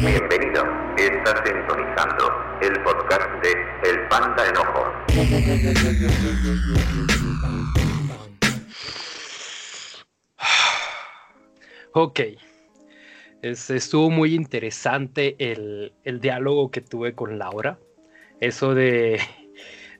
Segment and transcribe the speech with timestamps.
[0.00, 0.64] Bienvenido,
[0.96, 2.24] estás sintonizando
[2.62, 3.52] el podcast de
[3.90, 4.82] El Panda Enojo.
[11.92, 12.20] Ok.
[13.42, 17.78] Es- estuvo muy interesante el, el diálogo que tuve con Laura.
[18.40, 19.20] Eso de,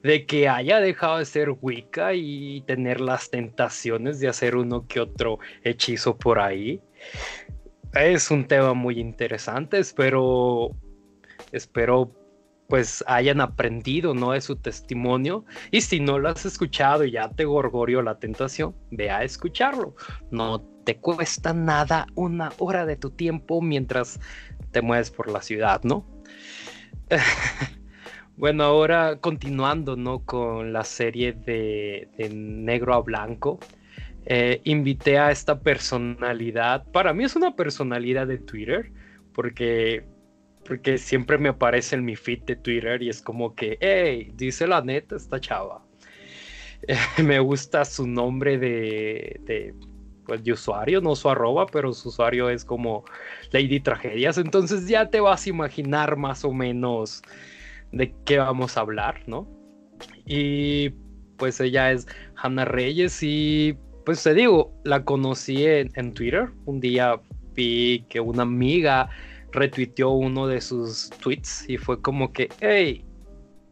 [0.02, 5.00] de que haya dejado de ser Wicca y tener las tentaciones de hacer uno que
[5.00, 6.80] otro hechizo por ahí.
[7.94, 9.78] Es un tema muy interesante.
[9.78, 10.70] Espero,
[11.52, 12.10] espero
[12.72, 14.32] pues hayan aprendido, ¿no?
[14.32, 15.44] De su testimonio.
[15.70, 19.94] Y si no lo has escuchado y ya te gorgorio la tentación, ve a escucharlo.
[20.30, 24.18] No te cuesta nada una hora de tu tiempo mientras
[24.70, 26.06] te mueves por la ciudad, ¿no?
[28.38, 30.24] bueno, ahora continuando, ¿no?
[30.24, 33.60] Con la serie de, de negro a blanco.
[34.26, 36.84] Eh, invité a esta personalidad.
[36.92, 38.92] Para mí es una personalidad de Twitter,
[39.34, 40.04] porque
[40.64, 44.66] porque siempre me aparece en mi feed de Twitter y es como que, hey, dice
[44.66, 45.84] la neta esta chava.
[47.22, 49.74] me gusta su nombre de, de,
[50.26, 53.04] pues, de usuario, no su arroba, pero su usuario es como
[53.50, 54.38] Lady Tragedias.
[54.38, 57.22] Entonces ya te vas a imaginar más o menos
[57.92, 59.48] de qué vamos a hablar, ¿no?
[60.26, 60.90] Y
[61.36, 66.48] pues ella es Hannah Reyes y pues te digo, la conocí en, en Twitter.
[66.64, 67.20] Un día
[67.54, 69.08] vi que una amiga
[69.52, 73.04] retuiteó uno de sus tweets y fue como que, hey,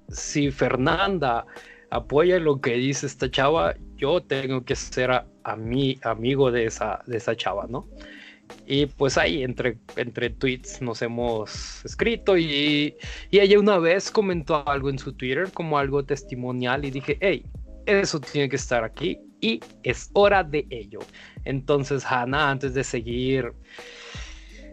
[0.09, 1.47] si Fernanda
[1.91, 6.67] apoya lo que dice esta chava, yo tengo que ser a, a mí amigo de
[6.67, 7.89] esa, de esa chava, ¿no?
[8.67, 12.97] Y pues ahí entre, entre tweets nos hemos escrito y,
[13.31, 17.45] y ella una vez comentó algo en su Twitter como algo testimonial y dije, hey,
[17.87, 21.01] eso tiene que estar aquí y es hora de ello.
[21.45, 23.53] Entonces, Hannah, antes de seguir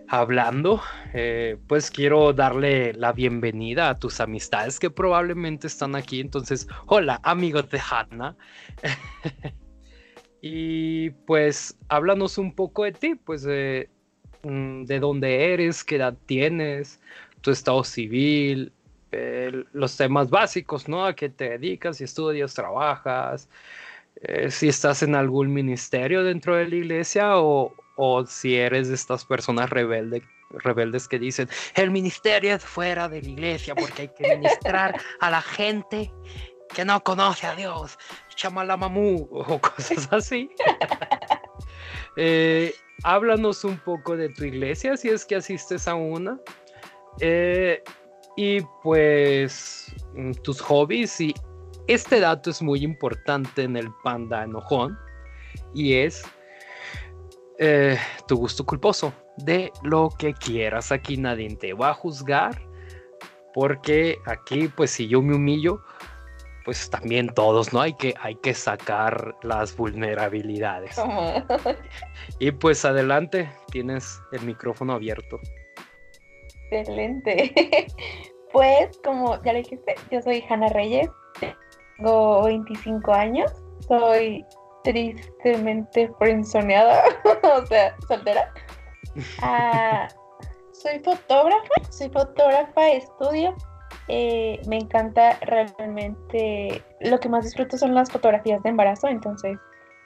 [0.07, 0.81] hablando,
[1.13, 6.19] eh, pues quiero darle la bienvenida a tus amistades que probablemente están aquí.
[6.19, 8.35] Entonces, hola amigos de Hannah.
[10.41, 13.89] y pues háblanos un poco de ti, pues de,
[14.43, 17.01] mm, de dónde eres, qué edad tienes,
[17.41, 18.71] tu estado civil,
[19.11, 21.05] eh, los temas básicos, ¿no?
[21.05, 23.49] A qué te dedicas, si estudias, trabajas,
[24.23, 28.95] eh, si estás en algún ministerio dentro de la iglesia o, o si eres de
[28.95, 34.09] estas personas rebelde, rebeldes que dicen, el ministerio es fuera de la iglesia porque hay
[34.09, 36.11] que ministrar a la gente
[36.73, 37.97] que no conoce a Dios,
[38.35, 40.49] chamalamamu o cosas así.
[42.17, 42.73] eh,
[43.03, 46.39] háblanos un poco de tu iglesia, si es que asistes a una.
[47.19, 47.81] Eh,
[48.35, 51.33] y pues mm, tus hobbies y
[51.87, 54.97] este dato es muy importante en el panda enojón
[55.73, 56.23] y es
[57.59, 60.91] eh, tu gusto culposo de lo que quieras.
[60.91, 62.61] Aquí nadie te va a juzgar
[63.53, 65.81] porque aquí pues si yo me humillo
[66.67, 67.79] pues también todos, ¿no?
[67.79, 71.01] Hay que, hay que sacar las vulnerabilidades.
[72.39, 75.39] y pues adelante, tienes el micrófono abierto.
[76.71, 77.87] Excelente.
[78.53, 81.09] Pues como ya le dijiste, yo soy Hanna Reyes,
[81.97, 83.51] tengo 25 años,
[83.87, 84.45] soy
[84.83, 87.03] tristemente frenzoneada,
[87.61, 88.53] o sea, soltera.
[89.41, 90.07] Ah,
[90.71, 93.55] soy fotógrafa, soy fotógrafa, estudio.
[94.09, 99.57] Eh, me encanta realmente, lo que más disfruto son las fotografías de embarazo, entonces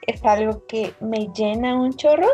[0.06, 2.28] es algo que me llena un chorro.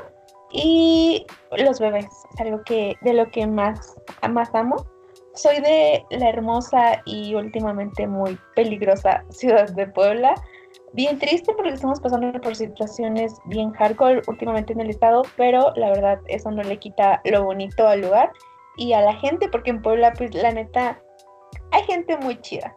[0.51, 1.27] Y
[1.59, 3.97] los bebés, es algo que de lo que más,
[4.31, 4.77] más amo.
[5.39, 10.35] Soy de la hermosa y últimamente muy peligrosa ciudad de Puebla.
[10.95, 15.91] Bien triste porque estamos pasando por situaciones bien hardcore últimamente en el estado, pero la
[15.91, 18.33] verdad eso no le quita lo bonito al lugar
[18.77, 21.01] y a la gente, porque en Puebla, pues la neta,
[21.71, 22.75] hay gente muy chida.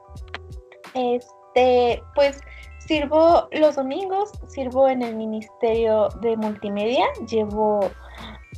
[0.93, 2.41] Este, pues
[2.77, 7.89] sirvo los domingos, sirvo en el Ministerio de Multimedia, llevo,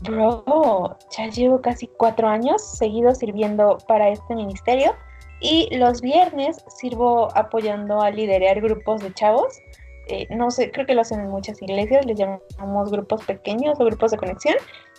[0.03, 4.94] bro, ya llevo casi cuatro años seguido sirviendo para este ministerio
[5.39, 9.59] y los viernes sirvo apoyando a liderar grupos de chavos.
[10.07, 13.85] Eh, no sé, creo que lo hacen en muchas iglesias, les llamamos grupos pequeños o
[13.85, 14.55] grupos de conexión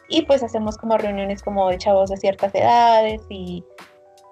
[0.08, 3.64] y pues hacemos como reuniones como de chavos de ciertas edades y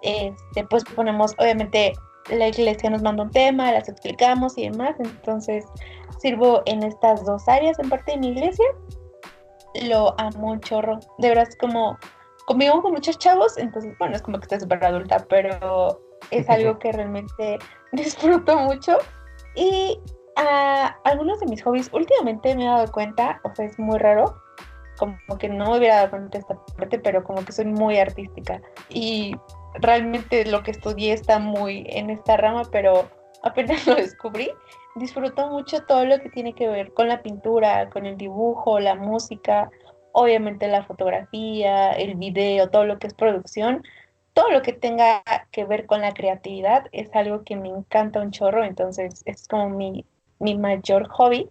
[0.02, 1.92] este, pues ponemos, obviamente
[2.30, 5.64] la iglesia nos manda un tema, las explicamos y demás, entonces
[6.18, 8.66] sirvo en estas dos áreas en parte de mi iglesia,
[9.82, 11.98] lo amo un chorro, de verdad es como,
[12.46, 16.78] convivo con muchos chavos, entonces bueno, es como que estoy súper adulta, pero es algo
[16.78, 17.58] que realmente
[17.92, 18.98] disfruto mucho
[19.54, 19.98] y
[20.38, 24.34] uh, algunos de mis hobbies últimamente me he dado cuenta, o sea, es muy raro,
[24.98, 27.98] como que no me hubiera dado cuenta de esta parte, pero como que soy muy
[27.98, 28.60] artística.
[28.88, 29.34] Y
[29.74, 33.08] realmente lo que estudié está muy en esta rama, pero
[33.42, 34.50] apenas lo descubrí.
[34.94, 38.94] Disfruto mucho todo lo que tiene que ver con la pintura, con el dibujo, la
[38.94, 39.70] música,
[40.12, 43.82] obviamente la fotografía, el video, todo lo que es producción,
[44.34, 48.30] todo lo que tenga que ver con la creatividad es algo que me encanta un
[48.30, 50.06] chorro, entonces es como mi,
[50.38, 51.48] mi mayor hobby.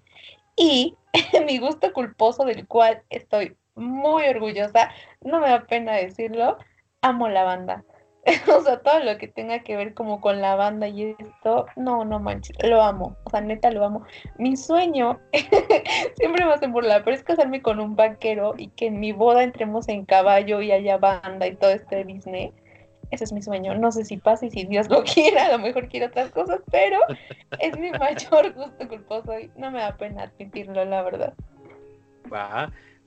[0.56, 0.96] Y
[1.48, 4.92] mi gusto culposo del cual estoy muy orgullosa,
[5.22, 6.58] no me da pena decirlo,
[7.02, 7.84] amo la banda.
[8.56, 12.06] o sea, todo lo que tenga que ver como con la banda y esto, no,
[12.06, 14.04] no manches, lo amo, o sea, neta lo amo.
[14.38, 15.20] Mi sueño,
[16.16, 19.44] siempre me hacen burlar, pero es casarme con un vaquero y que en mi boda
[19.44, 22.54] entremos en caballo y haya banda y todo este Disney.
[23.10, 23.76] Ese es mi sueño.
[23.76, 26.62] No sé si pasa y si Dios lo quiera, a lo mejor quiere otras cosas,
[26.72, 27.00] pero
[27.60, 31.34] es mi mayor gusto culposo y no me da pena admitirlo, la verdad.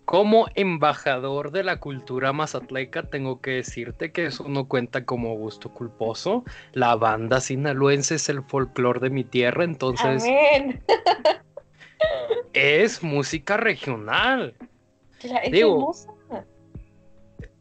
[0.04, 5.72] Como embajador de la cultura mazatleca, tengo que decirte que eso no cuenta como gusto
[5.72, 6.44] culposo.
[6.72, 10.24] La banda sinaloense es el folclore de mi tierra, entonces.
[12.52, 14.54] es música regional.
[15.50, 15.92] digo,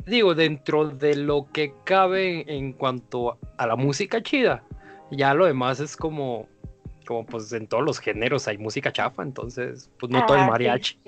[0.05, 4.63] digo, dentro de lo que cabe en cuanto a la música chida,
[5.11, 6.47] ya lo demás es como,
[7.05, 10.47] como pues en todos los géneros hay música chafa, entonces, pues no todo el ah,
[10.47, 10.99] mariachi.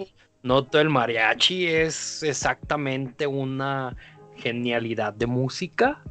[0.45, 3.97] No todo el mariachi es exactamente una
[4.36, 6.03] genialidad de música,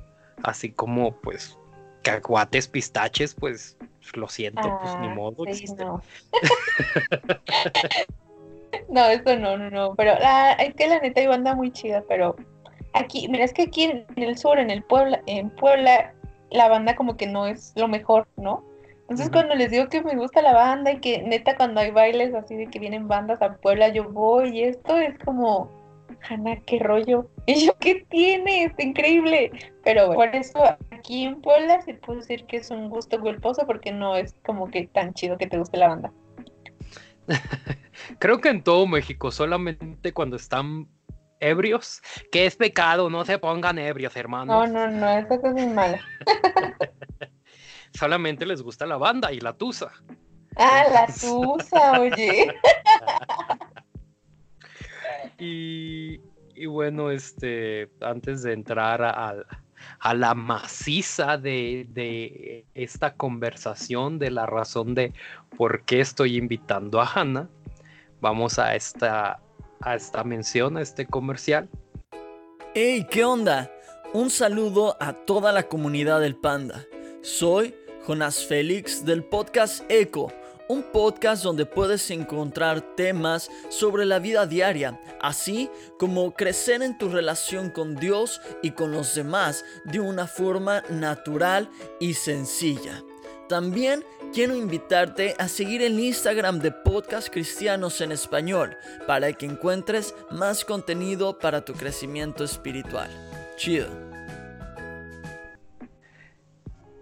[0.43, 1.57] así como pues
[2.03, 3.77] cacahuates, pistaches, pues
[4.15, 5.45] lo siento, pues ni ah, modo.
[5.79, 6.03] no.
[8.89, 12.03] no, eso no, no, no, pero la, es que la neta hay banda muy chida,
[12.09, 12.35] pero
[12.93, 16.13] aquí, mira, es que aquí en el sur, en el Puebla, en Puebla,
[16.51, 18.65] la banda como que no es lo mejor, ¿no?
[19.05, 22.35] Entonces cuando les digo que me gusta la banda y que neta cuando hay bailes
[22.35, 25.71] así de que vienen bandas a Puebla, yo voy y esto es como,
[26.29, 27.29] Hanna, qué rollo.
[27.47, 28.65] Y yo, ¿qué tiene?
[28.65, 29.51] Está increíble.
[29.85, 30.59] Pero bueno, por eso
[30.91, 34.71] aquí en Puebla se puede decir que es un gusto culposo porque no es como
[34.71, 36.13] que tan chido que te guste la banda.
[38.19, 40.89] Creo que en todo México, solamente cuando están
[41.41, 42.01] ebrios,
[42.33, 44.71] que es pecado, no se pongan ebrios, hermanos.
[44.71, 45.99] No, no, no, eso es muy malo.
[47.95, 49.91] solamente les gusta la banda y la tusa.
[50.57, 52.55] Ah, la tusa, oye.
[55.39, 59.45] y, bueno, este, antes de entrar a,
[60.15, 65.13] la maciza de, esta conversación, de la razón de
[65.57, 67.49] por qué estoy invitando a Hannah,
[68.21, 69.41] vamos a esta,
[69.81, 71.69] a esta mención, a este comercial.
[72.75, 73.07] ¡Hey!
[73.11, 73.71] ¿Qué onda?
[74.13, 76.85] Un saludo a toda la comunidad del Panda.
[77.23, 77.75] Soy
[78.07, 80.33] Jonas Félix del podcast Eco,
[80.69, 87.09] un podcast donde puedes encontrar temas sobre la vida diaria, así como crecer en tu
[87.09, 91.71] relación con Dios y con los demás de una forma natural
[92.01, 93.03] y sencilla.
[93.49, 100.15] También quiero invitarte a seguir el Instagram de Podcast Cristianos en Español para que encuentres
[100.31, 103.11] más contenido para tu crecimiento espiritual.
[103.57, 104.04] Chido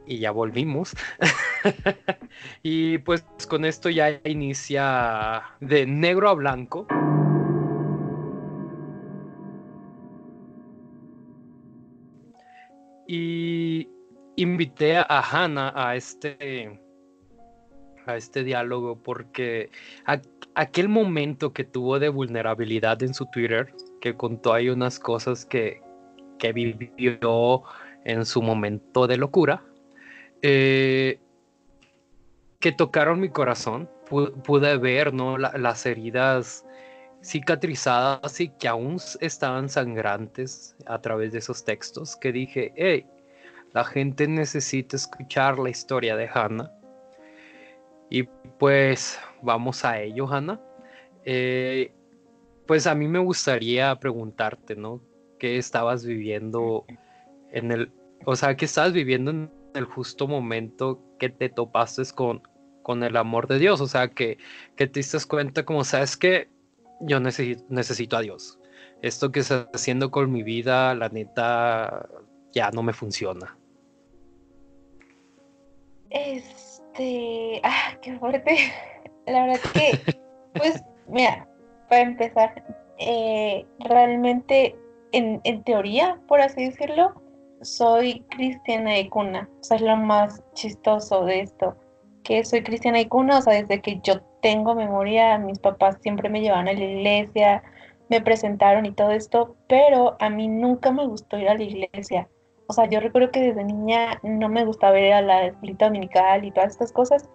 [0.07, 0.95] y ya volvimos.
[2.63, 6.87] y pues con esto ya inicia de negro a blanco.
[13.07, 13.89] Y
[14.37, 16.81] invité a Hannah a este
[18.07, 19.71] a este diálogo porque
[20.55, 25.81] aquel momento que tuvo de vulnerabilidad en su Twitter, que contó ahí unas cosas que,
[26.39, 27.63] que vivió
[28.05, 29.63] en su momento de locura,
[30.43, 31.21] eh,
[32.61, 33.89] que tocaron mi corazón.
[34.09, 35.39] Pude, ver ¿no?
[35.39, 36.67] las heridas
[37.23, 43.07] cicatrizadas y que aún estaban sangrantes a través de esos textos, que dije, hey,
[43.73, 46.71] la gente necesita escuchar la historia de Hannah.
[48.11, 48.25] Y
[48.59, 50.61] pues vamos a ello, Hannah.
[51.25, 51.93] Eh,
[52.67, 55.01] pues a mí me gustaría preguntarte, ¿no?
[55.39, 56.85] ¿Qué estabas viviendo
[57.51, 57.93] en el,
[58.27, 62.43] o sea, qué estabas viviendo en el justo momento que te topaste con,
[62.83, 64.39] con el amor de Dios, o sea, que,
[64.77, 66.49] que te diste cuenta como, sabes que
[67.01, 68.59] yo necesito, necesito a Dios.
[69.03, 72.09] Esto que está haciendo con mi vida, la neta,
[72.53, 73.57] ya no me funciona.
[76.11, 78.57] Este, ah, qué fuerte.
[79.27, 80.15] La verdad que,
[80.55, 81.49] pues, mira,
[81.89, 82.65] para empezar,
[82.99, 84.77] eh, realmente,
[85.13, 87.22] en, en teoría, por así decirlo,
[87.63, 89.49] soy cristiana y cuna.
[89.61, 91.77] O sea, es lo más chistoso de esto.
[92.23, 96.29] Que soy cristiana y cuna, o sea, desde que yo tengo memoria, mis papás siempre
[96.29, 97.63] me llevaban a la iglesia,
[98.09, 102.29] me presentaron y todo esto, pero a mí nunca me gustó ir a la iglesia.
[102.67, 106.45] O sea, yo recuerdo que desde niña no me gustaba ir a la escuelita dominical
[106.45, 107.29] y todas estas cosas.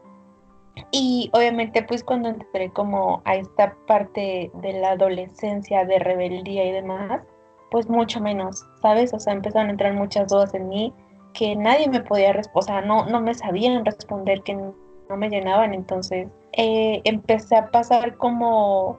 [0.92, 6.72] Y obviamente pues cuando entré como a esta parte de la adolescencia, de rebeldía y
[6.72, 7.22] demás,
[7.72, 9.14] pues mucho menos, ¿sabes?
[9.14, 10.94] O sea, empezaron a entrar muchas dudas en mí
[11.34, 14.74] que nadie me podía responder, o sea, no, no me sabían responder, que no,
[15.16, 15.74] me llenaban.
[15.74, 18.98] Entonces eh, empecé a pasar como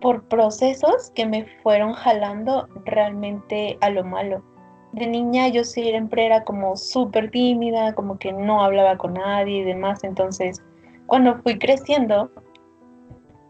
[0.00, 4.42] por procesos que me fueron jalando realmente a lo malo.
[4.92, 9.64] De niña yo siempre era como súper tímida, como que no hablaba con nadie y
[9.64, 10.02] demás.
[10.04, 10.62] Entonces,
[11.06, 12.30] cuando fui creciendo,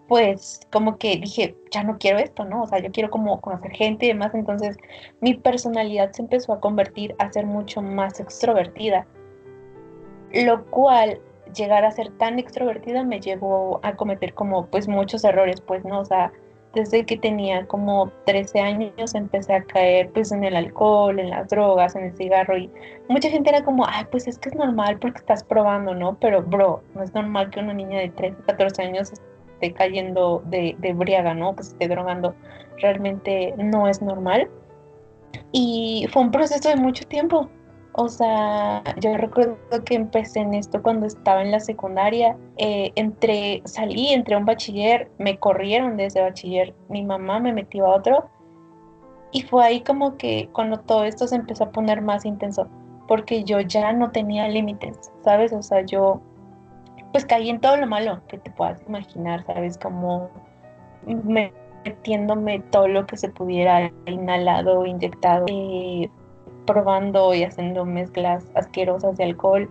[0.08, 2.62] pues como que dije, ya no quiero esto, ¿no?
[2.62, 4.34] O sea, yo quiero como conocer gente y demás.
[4.34, 4.76] Entonces,
[5.20, 9.06] mi personalidad se empezó a convertir a ser mucho más extrovertida.
[10.32, 11.20] Lo cual
[11.54, 16.00] llegar a ser tan extrovertida me llevó a cometer como pues muchos errores, pues no,
[16.00, 16.32] o sea,
[16.74, 21.48] desde que tenía como 13 años empecé a caer pues en el alcohol, en las
[21.48, 22.70] drogas, en el cigarro y
[23.08, 26.18] mucha gente era como, ay, pues es que es normal porque estás probando, ¿no?
[26.20, 29.12] Pero bro, no es normal que una niña de 13, 14 años
[29.60, 31.54] esté cayendo de, de briaga, ¿no?
[31.56, 32.34] Que se esté drogando,
[32.78, 34.48] realmente no es normal.
[35.52, 37.48] Y fue un proceso de mucho tiempo,
[38.00, 42.36] o sea, yo recuerdo que empecé en esto cuando estaba en la secundaria.
[42.56, 42.92] Eh,
[43.64, 48.30] salí, entre un bachiller, me corrieron de ese bachiller, mi mamá me metió a otro.
[49.32, 52.68] Y fue ahí como que cuando todo esto se empezó a poner más intenso,
[53.08, 55.52] porque yo ya no tenía límites, ¿sabes?
[55.52, 56.22] O sea, yo
[57.12, 59.78] pues caí en todo lo malo que te puedas imaginar, ¿sabes?
[59.78, 60.30] Como
[61.84, 65.46] metiéndome todo lo que se pudiera, inhalado, inyectado.
[65.48, 66.10] Eh,
[66.68, 69.68] probando y haciendo mezclas asquerosas de alcohol.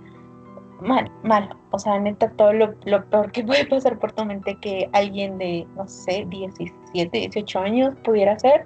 [0.82, 1.56] Mal, mal.
[1.72, 2.74] O sea, neta, todo lo,
[3.10, 7.96] peor que puede pasar por tu mente que alguien de, no sé, 17, 18 años
[8.04, 8.66] pudiera hacer.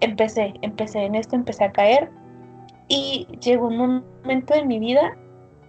[0.00, 2.10] Empecé, empecé en esto, empecé a caer.
[2.88, 5.16] Y llegó un momento en mi vida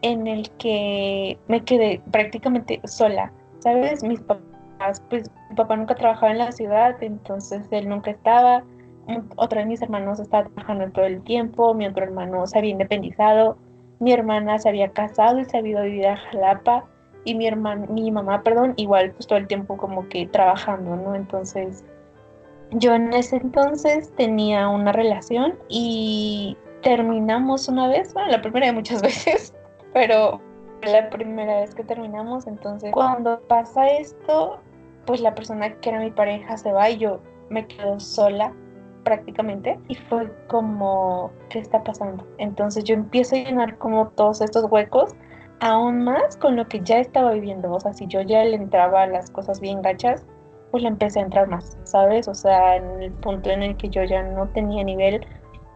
[0.01, 3.31] en el que me quedé prácticamente sola.
[3.59, 4.03] ¿Sabes?
[4.03, 8.63] Mis papás, pues mi papá nunca trabajaba en la ciudad, entonces él nunca estaba
[9.35, 13.57] otro de mis hermanos estaba trabajando todo el tiempo, mi otro hermano se había independizado,
[13.99, 16.85] mi hermana se había casado y se había ido a Jalapa
[17.23, 21.15] y mi hermana, mi mamá, perdón, igual pues todo el tiempo como que trabajando, ¿no?
[21.15, 21.83] Entonces,
[22.71, 28.73] yo en ese entonces tenía una relación y terminamos una vez, bueno, la primera de
[28.73, 29.53] muchas veces,
[29.93, 30.41] pero
[30.83, 34.59] la primera vez que terminamos, entonces cuando pasa esto,
[35.05, 37.19] pues la persona que era mi pareja se va y yo
[37.49, 38.53] me quedo sola
[39.03, 42.25] prácticamente y fue como, ¿qué está pasando?
[42.37, 45.15] Entonces yo empiezo a llenar como todos estos huecos
[45.59, 49.03] aún más con lo que ya estaba viviendo, o sea, si yo ya le entraba
[49.03, 50.25] a las cosas bien gachas,
[50.71, 52.27] pues le empecé a entrar más, ¿sabes?
[52.27, 55.25] O sea, en el punto en el que yo ya no tenía nivel,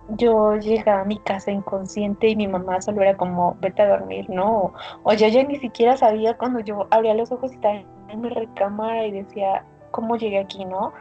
[0.10, 4.30] yo llegaba a mi casa inconsciente y mi mamá solo era como, vete a dormir,
[4.30, 4.74] ¿no?
[5.04, 7.76] O, yo ya ni siquiera sabía cuando yo abría los ojos y estaba
[8.10, 10.94] en mi recámara y decía, ¿cómo llegué aquí, no?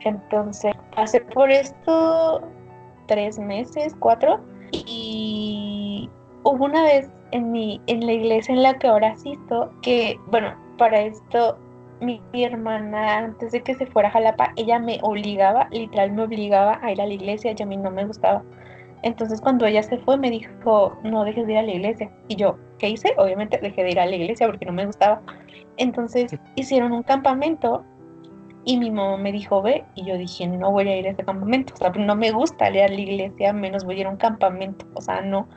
[0.00, 2.40] Entonces pasé por esto
[3.06, 4.40] tres meses, cuatro,
[4.72, 6.08] y
[6.44, 10.54] hubo una vez en, mi, en la iglesia en la que ahora asisto que, bueno,
[10.78, 11.58] para esto
[12.00, 16.78] mi, hermana, antes de que se fuera a Jalapa, ella me obligaba, literal me obligaba
[16.82, 18.42] a ir a la iglesia y a mí no me gustaba.
[19.02, 22.10] Entonces cuando ella se fue me dijo, no dejes de ir a la iglesia.
[22.28, 23.14] Y yo, ¿qué hice?
[23.16, 25.22] Obviamente dejé de ir a la iglesia porque no me gustaba.
[25.76, 27.84] Entonces hicieron un campamento
[28.64, 31.24] y mi mamá me dijo, ve, y yo dije, no voy a ir a ese
[31.24, 34.16] campamento, o sea, no me gusta leer la iglesia, menos voy a ir a un
[34.16, 35.48] campamento, o sea, no.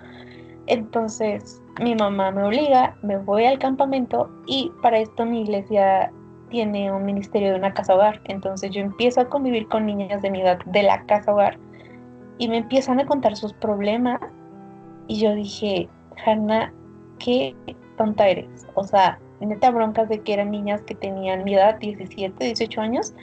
[0.67, 6.11] Entonces, mi mamá me obliga, me voy al campamento y para esto mi iglesia
[6.53, 10.29] tiene un ministerio de una casa hogar, entonces yo empiezo a convivir con niñas de
[10.29, 11.57] mi edad de la casa hogar
[12.37, 14.21] y me empiezan a contar sus problemas.
[15.07, 15.89] Y yo dije,
[16.23, 16.71] Hanna,
[17.17, 17.55] qué
[17.97, 22.45] tonta eres, o sea, neta broncas de que eran niñas que tenían mi edad, 17,
[22.45, 23.15] 18 años,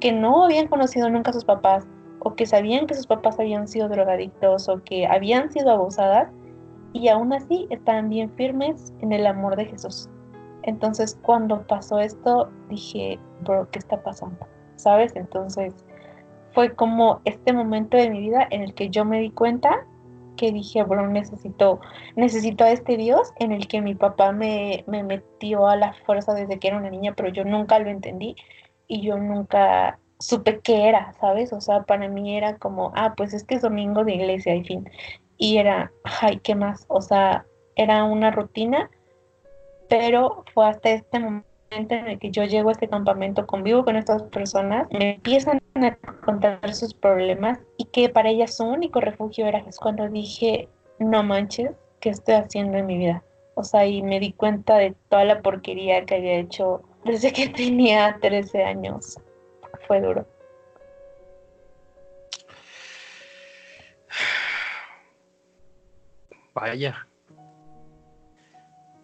[0.00, 1.86] que no habían conocido nunca a sus papás
[2.18, 6.32] o que sabían que sus papás habían sido drogadictos o que habían sido abusadas
[6.92, 10.08] y aún así estaban bien firmes en el amor de Jesús.
[10.62, 14.46] Entonces cuando pasó esto dije, bro, ¿qué está pasando?
[14.76, 15.14] ¿Sabes?
[15.16, 15.74] Entonces
[16.52, 19.86] fue como este momento de mi vida en el que yo me di cuenta
[20.36, 21.80] que dije, bueno, necesito,
[22.16, 26.34] necesito a este Dios en el que mi papá me, me metió a la fuerza
[26.34, 28.36] desde que era una niña, pero yo nunca lo entendí
[28.88, 31.52] y yo nunca supe qué era, ¿sabes?
[31.52, 34.64] O sea, para mí era como, ah, pues es que es domingo de iglesia, y
[34.64, 34.88] fin.
[35.36, 35.90] Y era,
[36.20, 36.84] ay, ¿qué más?
[36.88, 38.90] O sea, era una rutina,
[39.92, 43.96] pero fue hasta este momento en el que yo llego a este campamento, convivo con
[43.96, 45.94] estas personas, me empiezan a
[46.24, 49.80] contar sus problemas y que para ellas su único refugio era Jesús.
[49.80, 53.22] Cuando dije, no manches, ¿qué estoy haciendo en mi vida?
[53.54, 57.48] O sea, y me di cuenta de toda la porquería que había hecho desde que
[57.50, 59.20] tenía 13 años.
[59.86, 60.26] Fue duro.
[66.54, 67.06] Vaya.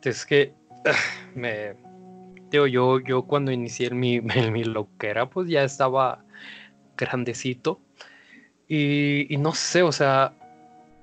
[0.02, 0.58] Es que
[1.35, 1.75] me
[2.50, 4.21] digo, yo, yo cuando inicié mi,
[4.52, 6.25] mi loquera, pues ya estaba
[6.97, 7.80] grandecito.
[8.68, 10.35] Y, y, no sé, o sea,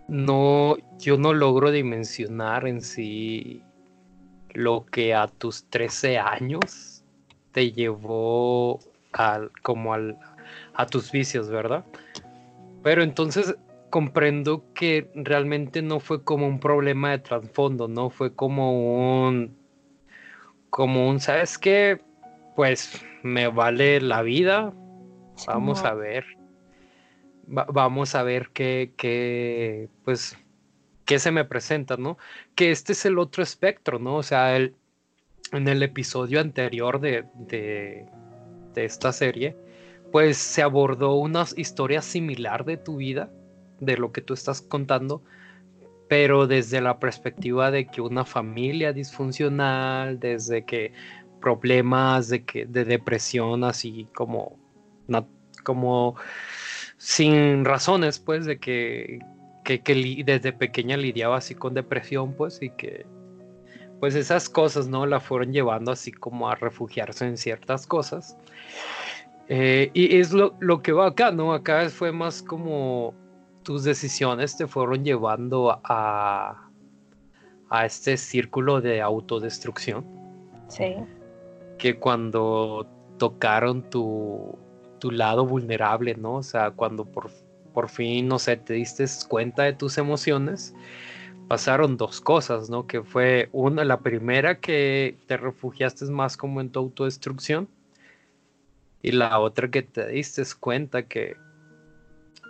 [0.08, 3.64] no, yo no logro dimensionar en sí
[4.54, 7.04] lo que a tus 13 años
[7.52, 8.80] te llevó
[9.14, 10.18] al, como al,
[10.76, 11.86] a tus vicios, ¿verdad?
[12.84, 13.56] Pero entonces
[13.90, 19.58] comprendo que realmente no fue como un problema de trasfondo, no fue como un,
[20.76, 22.02] como un, ¿sabes qué?
[22.54, 24.74] Pues me vale la vida,
[25.48, 26.26] vamos a ver,
[27.48, 30.38] vamos a ver qué, qué, pues,
[31.06, 32.18] qué se me presenta, ¿no?
[32.56, 34.18] Que este es el otro espectro, ¿no?
[34.18, 34.76] O sea, el,
[35.54, 38.06] en el episodio anterior de, de,
[38.74, 39.56] de esta serie,
[40.12, 43.32] pues se abordó una historia similar de tu vida
[43.80, 45.24] de lo que tú estás contando,
[46.08, 50.94] pero desde la perspectiva de que una familia disfuncional, desde que
[51.42, 54.58] problemas de, que, de depresión así como,
[55.64, 56.16] como
[56.98, 59.20] sin razones, pues, de que,
[59.64, 63.06] que, que, desde pequeña lidiaba así con depresión, pues, y que
[64.00, 65.06] pues esas cosas, ¿no?
[65.06, 68.38] La fueron llevando así como a refugiarse en ciertas cosas.
[69.48, 71.54] Eh, y es lo, lo, que va acá, ¿no?
[71.54, 73.14] Acá fue más como
[73.66, 76.70] tus decisiones te fueron llevando a,
[77.70, 80.06] a este círculo de autodestrucción.
[80.70, 80.96] Sí.
[81.78, 84.58] Que cuando tocaron tu,
[85.00, 86.36] tu lado vulnerable, ¿no?
[86.36, 87.32] O sea, cuando por,
[87.74, 90.76] por fin, no sé, te diste cuenta de tus emociones,
[91.48, 92.86] pasaron dos cosas, ¿no?
[92.86, 97.68] Que fue una, la primera que te refugiaste más como en tu autodestrucción
[99.02, 101.36] y la otra que te diste cuenta que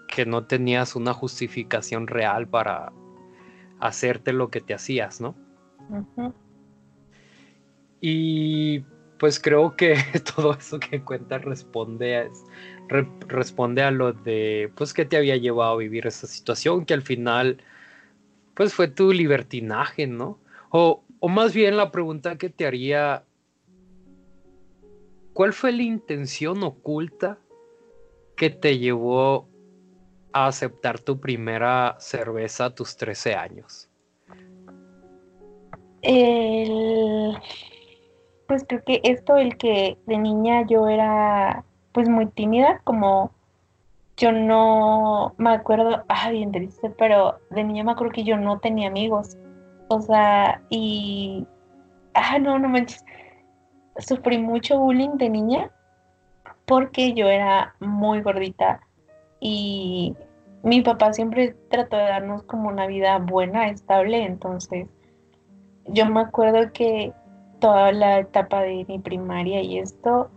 [0.08, 2.92] que no tenías una justificación real para
[3.80, 5.36] hacerte lo que te hacías, ¿no?
[8.02, 8.84] Y
[9.18, 9.96] pues creo que
[10.36, 12.30] todo eso que cuentas responde a,
[13.28, 17.02] responde a lo de, pues, que te había llevado a vivir esa situación, que al
[17.02, 17.62] final,
[18.54, 20.40] pues, fue tu libertinaje, ¿no?
[20.70, 23.24] O, o más bien la pregunta que te haría,
[25.34, 27.40] ¿cuál fue la intención oculta
[28.36, 29.48] que te llevó
[30.36, 33.90] aceptar tu primera cerveza a tus 13 años?
[38.48, 43.32] Pues creo que esto, el que de niña yo era pues muy tímida, como
[44.18, 48.60] yo no me acuerdo, ah, bien triste, pero de niña me acuerdo que yo no
[48.60, 49.38] tenía amigos.
[49.88, 51.48] O sea, y,
[52.14, 53.04] ah, no, no manches,
[53.98, 55.72] sufrí mucho bullying de niña
[56.66, 58.82] porque yo era muy gordita
[59.40, 60.16] y
[60.66, 64.88] mi papá siempre trató de darnos como una vida buena, estable, entonces
[65.86, 67.14] yo me acuerdo que
[67.60, 70.32] toda la etapa de mi primaria y esto,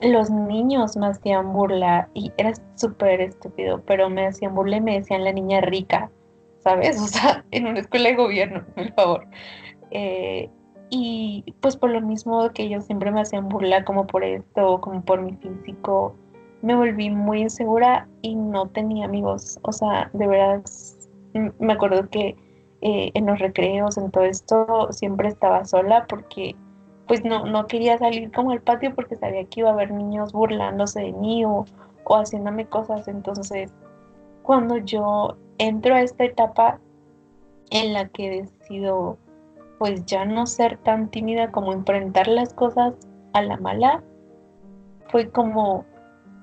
[0.00, 4.98] los niños me hacían burla y era súper estúpido, pero me hacían burla y me
[4.98, 6.10] decían la niña rica,
[6.60, 6.98] ¿sabes?
[7.02, 9.26] O sea, en una escuela de gobierno, por favor.
[9.90, 10.48] Eh,
[10.88, 15.02] y pues por lo mismo que ellos siempre me hacían burla como por esto, como
[15.04, 16.16] por mi físico,
[16.62, 19.58] me volví muy insegura y no tenía amigos.
[19.62, 20.62] O sea, de verdad,
[21.58, 22.36] me acuerdo que
[22.82, 26.54] eh, en los recreos, en todo esto, siempre estaba sola porque
[27.06, 30.32] pues no, no quería salir como al patio porque sabía que iba a haber niños
[30.32, 31.64] burlándose de mí o,
[32.04, 33.08] o haciéndome cosas.
[33.08, 33.72] Entonces,
[34.42, 36.78] cuando yo entro a esta etapa
[37.70, 39.18] en la que decido
[39.78, 42.94] pues ya no ser tan tímida como enfrentar las cosas
[43.32, 44.02] a la mala,
[45.08, 45.86] fue como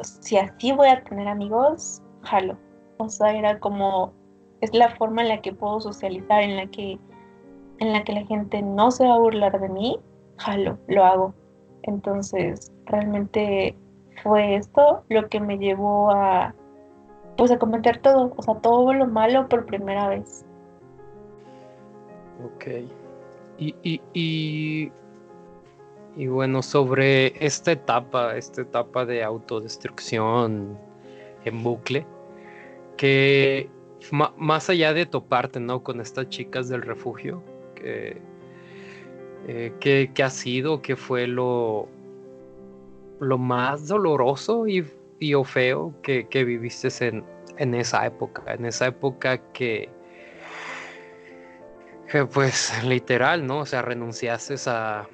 [0.01, 2.57] si así voy a tener amigos, jalo.
[2.97, 4.13] O sea, era como,
[4.61, 6.99] es la forma en la que puedo socializar, en la que,
[7.79, 9.99] en la que la gente no se va a burlar de mí,
[10.37, 11.33] jalo, lo hago.
[11.83, 13.75] Entonces, realmente
[14.23, 16.53] fue esto lo que me llevó a,
[17.37, 20.45] pues a cometer todo, o sea, todo lo malo por primera vez.
[22.43, 22.65] Ok.
[23.59, 24.91] Y, y, y
[26.17, 30.77] y bueno, sobre esta etapa, esta etapa de autodestrucción
[31.45, 32.05] en bucle,
[32.97, 33.69] que
[34.37, 35.83] más allá de toparte, ¿no?
[35.83, 37.43] Con estas chicas del refugio,
[37.75, 38.21] que
[39.47, 40.81] Eh, ¿qué, ha sido?
[40.81, 41.87] ¿Qué fue lo,
[43.19, 44.85] lo más doloroso y,
[45.33, 47.23] o feo que, viviste en,
[47.57, 48.43] en, esa época?
[48.53, 49.89] En esa época que,
[52.11, 53.59] que pues literal, ¿no?
[53.59, 55.07] O sea, renunciaste a,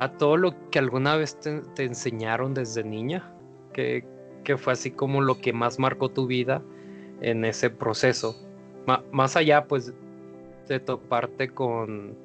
[0.00, 3.32] a todo lo que alguna vez te, enseñaron desde niña,
[3.72, 4.04] que,
[4.44, 6.62] que, fue así como lo que más marcó tu vida
[7.20, 8.34] en ese proceso.
[9.12, 9.92] más allá, pues,
[10.68, 12.16] de toparte con,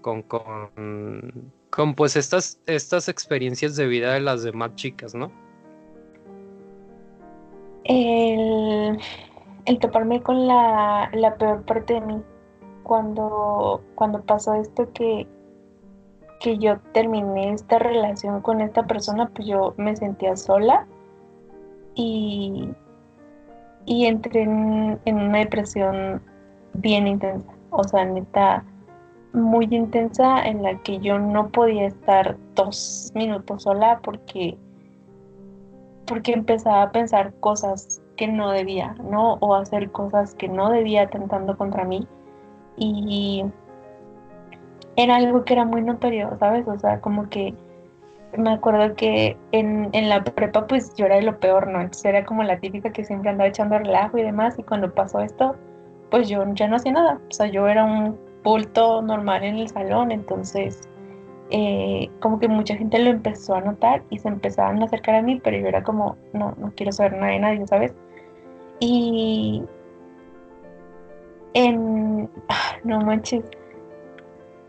[0.00, 5.30] con, con, con, pues estas, estas experiencias de vida de las demás chicas, ¿no?
[7.84, 8.98] El,
[9.66, 12.22] el toparme con la, la, peor parte de mí
[12.84, 15.26] cuando, cuando pasó esto que,
[16.40, 20.86] que yo terminé esta relación con esta persona, pues yo me sentía sola
[21.94, 22.68] y,
[23.86, 26.22] y entré en, una depresión
[26.74, 27.52] bien intensa.
[27.70, 28.64] O sea, neta,
[29.32, 34.56] muy intensa en la que yo no podía estar dos minutos sola porque,
[36.06, 39.34] porque empezaba a pensar cosas que no debía, ¿no?
[39.40, 42.06] O hacer cosas que no debía atentando contra mí.
[42.76, 43.44] Y
[44.98, 46.66] era algo que era muy notorio, ¿sabes?
[46.66, 47.54] O sea, como que
[48.36, 51.80] me acuerdo que en, en, la prepa pues yo era de lo peor, ¿no?
[51.80, 55.20] Entonces era como la típica que siempre andaba echando relajo y demás y cuando pasó
[55.20, 55.56] esto
[56.10, 59.68] pues yo ya no hacía nada, o sea, yo era un bulto normal en el
[59.68, 60.88] salón, entonces
[61.50, 65.22] eh, como que mucha gente lo empezó a notar y se empezaban a acercar a
[65.22, 67.94] mí, pero yo era como, no, no quiero saber nada de nadie, ¿sabes?
[68.80, 69.62] Y
[71.54, 72.28] en,
[72.84, 73.44] no manches,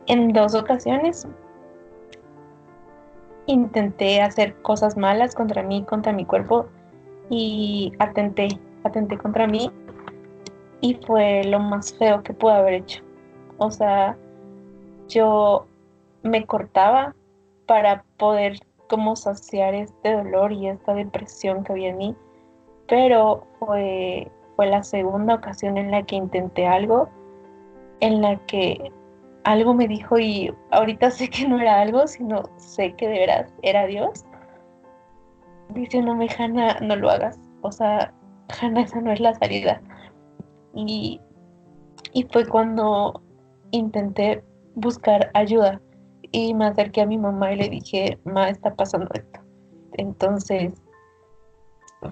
[0.10, 1.28] en dos ocasiones
[3.46, 6.66] intenté hacer cosas malas contra mí, contra mi cuerpo
[7.30, 8.48] y atenté,
[8.84, 9.72] atenté contra mí
[10.82, 13.04] y fue lo más feo que pude haber hecho.
[13.60, 14.18] O sea,
[15.08, 15.68] yo
[16.24, 17.16] me cortaba
[17.68, 22.16] para poder como saciar este dolor y esta depresión que había en mí,
[22.88, 27.10] pero fue, fue la segunda ocasión en la que intenté algo,
[28.00, 28.92] en la que
[29.44, 33.54] algo me dijo y ahorita sé que no era algo, sino sé que de veras
[33.62, 34.26] era Dios,
[35.70, 37.40] diciéndome, Hanna, no lo hagas.
[37.62, 38.14] O sea,
[38.60, 39.82] Hanna, esa no es la salida.
[40.74, 41.20] Y,
[42.14, 43.22] y fue cuando
[43.72, 44.44] intenté
[44.76, 45.82] buscar ayuda
[46.32, 49.40] y me acerqué a mi mamá y le dije, ma, está pasando esto.
[49.94, 50.74] Entonces,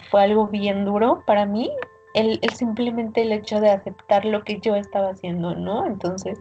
[0.10, 1.72] fue algo bien duro para mí,
[2.14, 5.86] el, el, simplemente el hecho de aceptar lo que yo estaba haciendo, ¿no?
[5.86, 6.40] Entonces,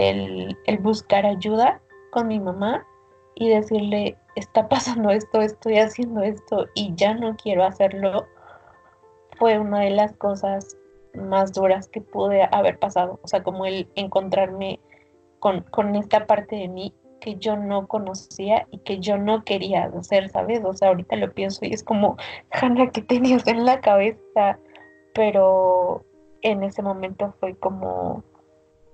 [0.00, 2.86] el, buscar ayuda con mi mamá
[3.34, 8.26] y decirle, está pasando esto, estoy haciendo esto y ya no quiero hacerlo,
[9.38, 10.76] fue una de las cosas
[11.14, 13.18] más duras que pude haber pasado.
[13.22, 14.80] O sea, como el encontrarme
[15.38, 19.84] con, con esta parte de mí que yo no conocía y que yo no quería
[19.84, 20.62] hacer, ¿sabes?
[20.64, 22.16] O sea, ahorita lo pienso y es como,
[22.50, 24.58] Hanna, ¿qué tenías en la cabeza?
[25.14, 26.04] Pero
[26.42, 28.24] en ese momento fue como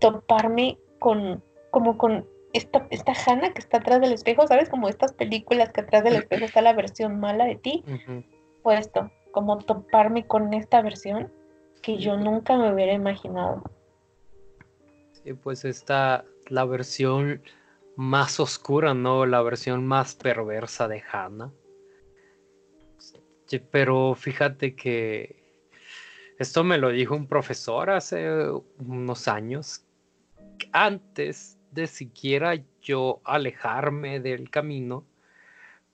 [0.01, 4.69] toparme con, como con esta, esta Hannah que está atrás del espejo, ¿sabes?
[4.69, 7.85] Como estas películas que atrás del espejo está la versión mala de ti.
[8.63, 11.31] Fue esto, como toparme con esta versión
[11.83, 13.63] que yo nunca me hubiera imaginado.
[15.13, 17.43] Sí, pues esta, la versión
[17.97, 19.27] más oscura, ¿no?
[19.27, 21.53] La versión más perversa de Hannah.
[23.71, 25.47] pero fíjate que
[26.39, 29.86] esto me lo dijo un profesor hace unos años
[30.73, 35.05] antes de siquiera yo alejarme del camino,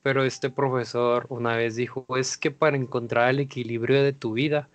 [0.01, 4.69] pero este profesor una vez dijo, es que para encontrar el equilibrio de tu vida,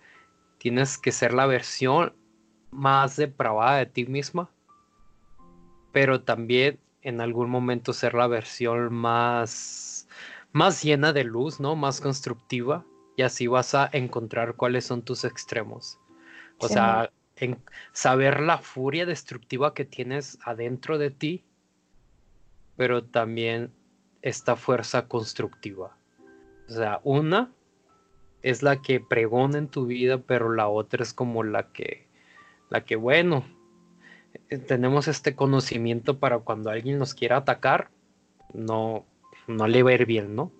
[0.57, 2.13] tienes que ser la versión
[2.71, 4.49] más depravada de ti misma,
[5.91, 10.07] pero también en algún momento ser la versión más,
[10.51, 11.75] más llena de luz, ¿no?
[11.75, 15.99] Más constructiva, y así vas a encontrar cuáles son tus extremos.
[16.59, 17.57] O sea, en
[17.93, 21.43] saber la furia destructiva que tienes adentro de ti,
[22.75, 23.71] pero también
[24.21, 25.97] esta fuerza constructiva.
[26.67, 27.51] O sea, una
[28.41, 32.07] es la que pregona en tu vida, pero la otra es como la que,
[32.69, 33.43] la que, bueno,
[34.49, 37.89] eh, tenemos este conocimiento para cuando alguien nos quiera atacar,
[38.53, 39.05] no,
[39.47, 40.51] no le va a ir bien, ¿no?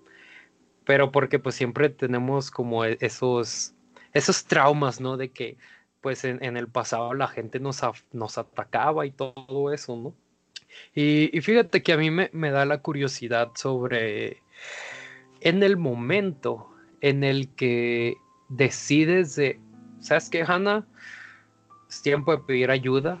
[0.84, 3.74] Pero porque pues siempre tenemos como e-, esos,
[4.12, 5.16] esos traumas, ¿no?
[5.16, 5.56] De que
[6.00, 10.14] pues en, el pasado la gente nos, atacaba y todo eso, ¿no?
[10.94, 14.42] Y, fíjate que a mí me, da la curiosidad sobre
[15.40, 18.16] en el momento en el que
[18.48, 19.58] decides de,
[20.00, 20.86] ¿sabes qué, Hannah?
[21.88, 23.20] Es tiempo de pedir ayuda.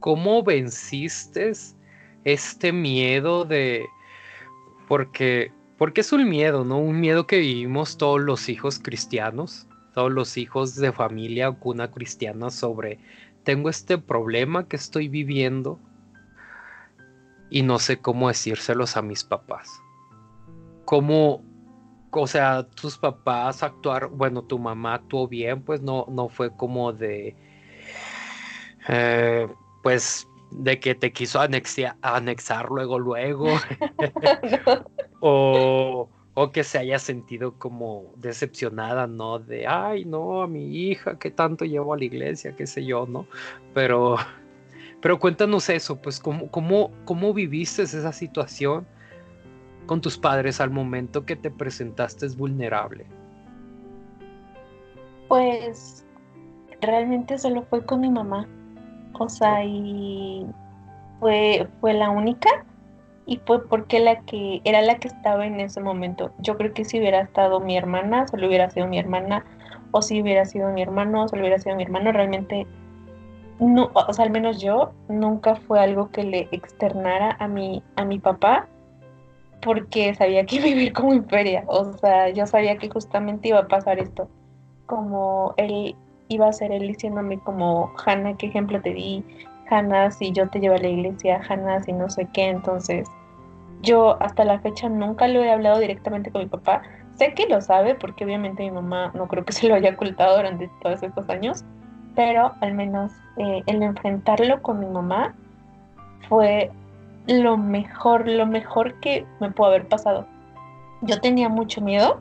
[0.00, 1.52] ¿cómo venciste
[2.24, 3.86] este miedo de...
[4.86, 6.78] Porque, porque es un miedo, ¿no?
[6.78, 9.67] Un miedo que vivimos todos los hijos cristianos,
[9.98, 13.00] todos los hijos de familia o cuna cristiana sobre,
[13.42, 15.80] tengo este problema que estoy viviendo
[17.50, 19.68] y no sé cómo decírselos a mis papás.
[20.84, 21.42] ¿Cómo,
[22.12, 26.92] o sea, tus papás actuar, bueno, tu mamá actuó bien, pues no, no fue como
[26.92, 27.34] de,
[28.86, 29.48] eh,
[29.82, 33.48] pues, de que te quiso anexar luego, luego,
[35.20, 36.08] o,
[36.40, 39.38] o, que se haya sentido como decepcionada, ¿no?
[39.38, 43.06] De, ay, no, a mi hija, que tanto llevo a la iglesia, qué sé yo,
[43.06, 43.26] ¿no?
[43.74, 44.16] Pero,
[45.02, 48.86] pero cuéntanos eso, pues, ¿cómo, cómo, cómo viviste esa situación?
[49.88, 53.06] con tus padres al momento que te presentaste vulnerable?
[55.26, 56.06] Pues
[56.80, 58.46] realmente solo fue con mi mamá.
[59.18, 60.46] O sea, y
[61.18, 62.64] fue, fue la única
[63.28, 66.30] y fue porque la que era la que estaba en ese momento.
[66.38, 69.44] Yo creo que si hubiera estado mi hermana, solo hubiera sido mi hermana,
[69.90, 72.66] o si hubiera sido mi hermano, solo hubiera sido mi hermano, realmente
[73.60, 78.04] no, o sea, al menos yo nunca fue algo que le externara a mi a
[78.04, 78.66] mi papá
[79.60, 83.58] porque sabía que iba a vivir como imperia, o sea, yo sabía que justamente iba
[83.58, 84.26] a pasar esto,
[84.86, 85.94] como él
[86.28, 89.22] iba a ser él diciéndome como, Hanna, ¿qué ejemplo te di?
[89.70, 93.06] Hanna, si yo te llevo a la iglesia, Hanna, si no sé qué, entonces
[93.82, 96.82] yo hasta la fecha nunca lo he hablado directamente con mi papá,
[97.16, 100.36] sé que lo sabe porque obviamente mi mamá no creo que se lo haya ocultado
[100.36, 101.64] durante todos estos años,
[102.14, 105.34] pero al menos eh, el enfrentarlo con mi mamá
[106.28, 106.70] fue
[107.26, 110.26] lo mejor, lo mejor que me pudo haber pasado.
[111.02, 112.20] Yo tenía mucho miedo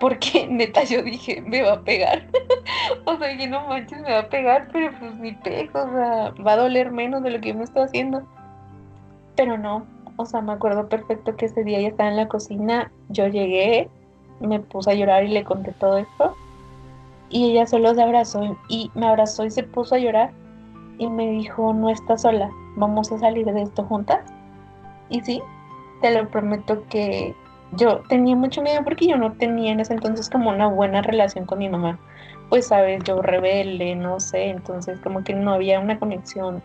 [0.00, 2.26] porque neta yo dije, me va a pegar.
[3.04, 6.34] o sea, que no manches, me va a pegar, pero pues ni pego, o sea,
[6.44, 8.22] va a doler menos de lo que yo me estoy haciendo.
[9.36, 9.86] Pero no,
[10.20, 13.88] o sea, me acuerdo perfecto que ese día ya estaba en la cocina, yo llegué,
[14.40, 16.36] me puse a llorar y le conté todo esto.
[17.28, 20.32] Y ella solo se abrazó y me abrazó y se puso a llorar
[20.98, 24.20] y me dijo, no estás sola, vamos a salir de esto juntas.
[25.08, 25.40] Y sí,
[26.02, 27.34] te lo prometo que
[27.72, 31.46] yo tenía mucho miedo porque yo no tenía en ese entonces como una buena relación
[31.46, 31.98] con mi mamá.
[32.48, 36.62] Pues sabes, yo rebelde, no sé, entonces como que no había una conexión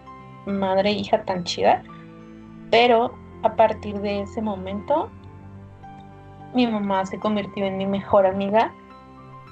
[0.48, 1.84] madre-hija tan chida.
[2.72, 3.14] Pero
[3.46, 5.10] a partir de ese momento,
[6.54, 8.74] mi mamá se convirtió en mi mejor amiga,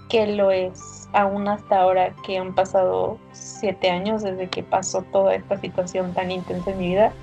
[0.09, 5.35] que lo es aún hasta ahora que han pasado siete años desde que pasó toda
[5.35, 7.13] esta situación tan intensa en mi vida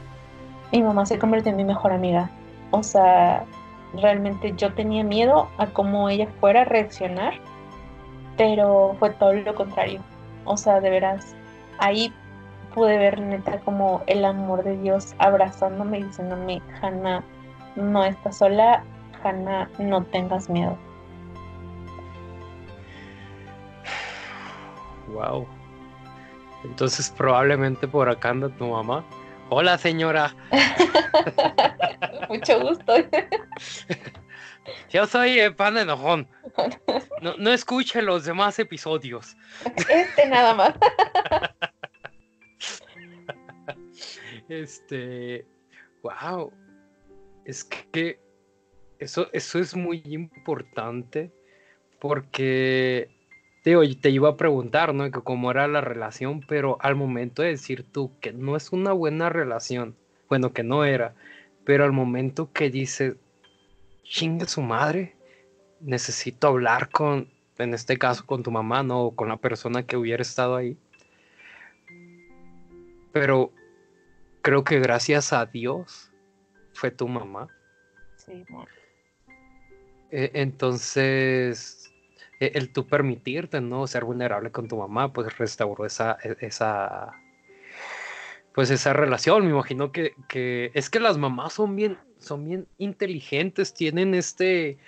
[0.72, 2.30] mi mamá se convirtió en mi mejor amiga.
[2.70, 3.44] O sea,
[3.94, 7.35] realmente yo tenía miedo a cómo ella fuera a reaccionar,
[8.37, 10.00] pero fue todo lo contrario.
[10.44, 11.35] O sea, de veras,
[11.78, 12.12] ahí
[12.74, 17.22] pude ver neta como el amor de Dios abrazándome y diciéndome, Hanna,
[17.76, 18.85] no estás sola,
[19.22, 20.76] Hanna, no tengas miedo.
[25.09, 25.46] Wow.
[26.64, 29.04] Entonces probablemente por acá anda tu mamá.
[29.48, 30.35] Hola, señora.
[32.28, 32.94] Mucho gusto.
[34.90, 36.28] Yo soy el pan de enojón.
[37.20, 39.37] No, no escuche los demás episodios.
[39.88, 40.74] Este nada más.
[44.51, 45.47] Este.
[46.03, 46.53] Wow.
[47.45, 48.21] Es que
[48.99, 51.33] eso, eso es muy importante.
[51.99, 53.11] Porque
[53.63, 55.11] Tío, te iba a preguntar, ¿no?
[55.11, 59.29] Cómo era la relación, pero al momento de decir tú que no es una buena
[59.29, 59.97] relación,
[60.31, 61.15] bueno, que no era,
[61.65, 63.17] pero al momento que dices,
[64.03, 65.15] chingue su madre,
[65.81, 69.05] necesito hablar con, en este caso, con tu mamá, ¿no?
[69.05, 70.79] O con la persona que hubiera estado ahí.
[73.13, 73.53] Pero
[74.42, 76.11] creo que gracias a Dios
[76.72, 77.48] fue tu mamá.
[78.16, 78.44] Sí,
[80.11, 81.92] e, entonces,
[82.40, 83.87] e, el tú permitirte, ¿no?
[83.87, 87.12] Ser vulnerable con tu mamá, pues restauró esa, e, esa,
[88.55, 89.44] pues esa relación.
[89.44, 94.79] Me imagino que, que, es que las mamás son bien, son bien inteligentes, tienen este,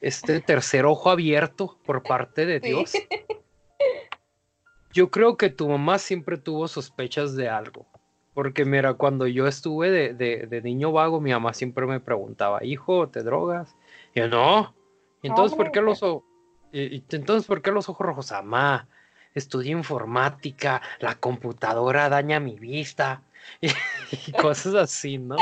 [0.00, 2.92] este tercer ojo abierto por parte de Dios.
[4.92, 7.86] Yo creo que tu mamá siempre tuvo sospechas de algo.
[8.40, 12.64] Porque mira, cuando yo estuve de, de, de niño vago, mi mamá siempre me preguntaba,
[12.64, 13.76] hijo, ¿te drogas?
[14.14, 14.74] Y yo, no.
[15.20, 16.00] Y entonces, ¿por qué los,
[16.72, 18.32] y, entonces, ¿por qué los ojos rojos?
[18.32, 18.88] Amá,
[19.34, 23.22] estudio informática, la computadora daña mi vista
[23.60, 25.36] y, cosas así, ¿no?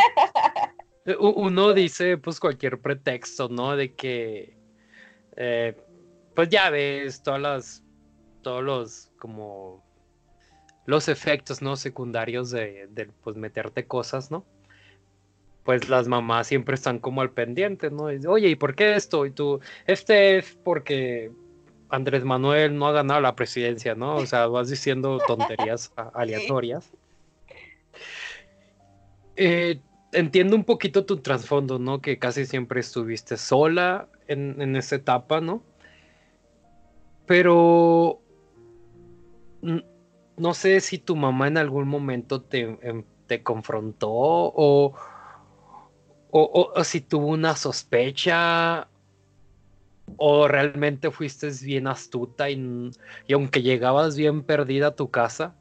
[1.20, 3.76] Uno dice, pues, cualquier pretexto, ¿no?
[3.76, 4.58] De que,
[5.37, 5.80] eh,
[6.34, 7.84] pues ya ves, todas las,
[8.42, 9.88] todos los, como,
[10.88, 14.46] los efectos no secundarios de, de, pues meterte cosas, ¿no?
[15.62, 18.05] Pues las mamás siempre están como al pendiente, ¿no?
[18.05, 19.27] Oye, ¿y por qué esto?
[19.27, 21.31] Y tú, este es porque
[21.90, 24.16] Andrés Manuel no ha ganado la presidencia, ¿no?
[24.16, 26.90] O sea, vas diciendo tonterías aleatorias.
[29.37, 32.01] Eh, entiendo un poquito tu trasfondo, ¿no?
[32.01, 35.62] Que casi siempre estuviste sola en, en esa etapa, ¿no?
[37.27, 38.22] Pero
[40.38, 44.94] no sé si tu mamá en algún momento te, em, te confrontó o,
[46.31, 48.88] o, o, si tuvo una sospecha
[50.16, 52.90] o realmente fuiste bien astuta y,
[53.27, 55.55] y aunque llegabas bien perdida a tu casa,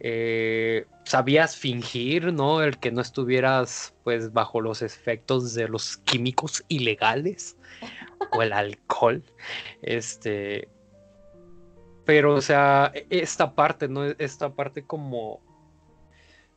[0.00, 2.62] eh, sabías fingir, ¿no?
[2.62, 7.56] El que no estuvieras pues bajo los efectos de los químicos ilegales
[8.32, 9.22] o el alcohol.
[9.82, 10.68] Este,
[12.04, 14.04] pero o sea, e, esta parte, ¿no?
[14.04, 15.40] Esta parte como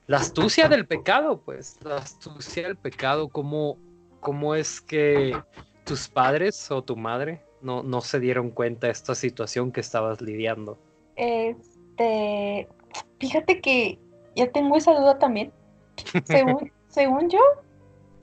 [0.07, 3.77] la astucia del pecado, pues, la astucia del pecado, cómo,
[4.19, 5.37] cómo es que
[5.83, 10.21] tus padres o tu madre no, no se dieron cuenta de esta situación que estabas
[10.21, 10.77] lidiando.
[11.15, 12.67] Este,
[13.19, 13.99] Fíjate que
[14.35, 15.51] ya tengo esa duda también.
[16.25, 17.39] Según, según yo,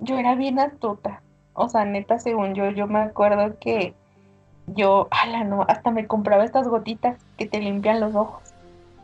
[0.01, 1.23] yo era bien astuta.
[1.55, 3.95] O sea, neta, según yo, yo me acuerdo que
[4.67, 8.43] yo, ala, no, hasta me compraba estas gotitas que te limpian los ojos.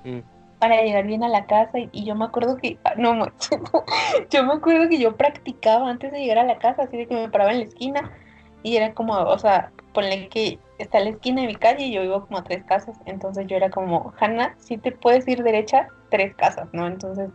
[0.04, 0.20] Mm.
[0.58, 3.26] Para llegar bien a la casa y, yo me acuerdo que, ah, no,
[4.30, 7.14] yo me acuerdo que yo practicaba antes de llegar a la casa, así de que
[7.14, 8.10] me paraba en la esquina
[8.62, 11.92] y era como, o sea, ponle que está en la esquina de mi calle y
[11.92, 12.96] yo vivo como a tres casas.
[13.06, 16.86] Entonces yo era como, Hanna, si te puedes ir derecha, tres casas, ¿no?
[16.86, 17.30] Entonces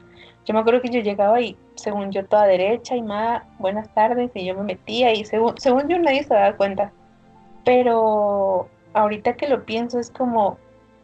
[0.45, 4.31] yo me acuerdo que yo llegaba y según yo toda derecha y más, buenas tardes,
[4.35, 6.91] y yo me metía y según, según yo nadie se daba cuenta.
[7.65, 10.57] Pero ahorita que lo pienso es como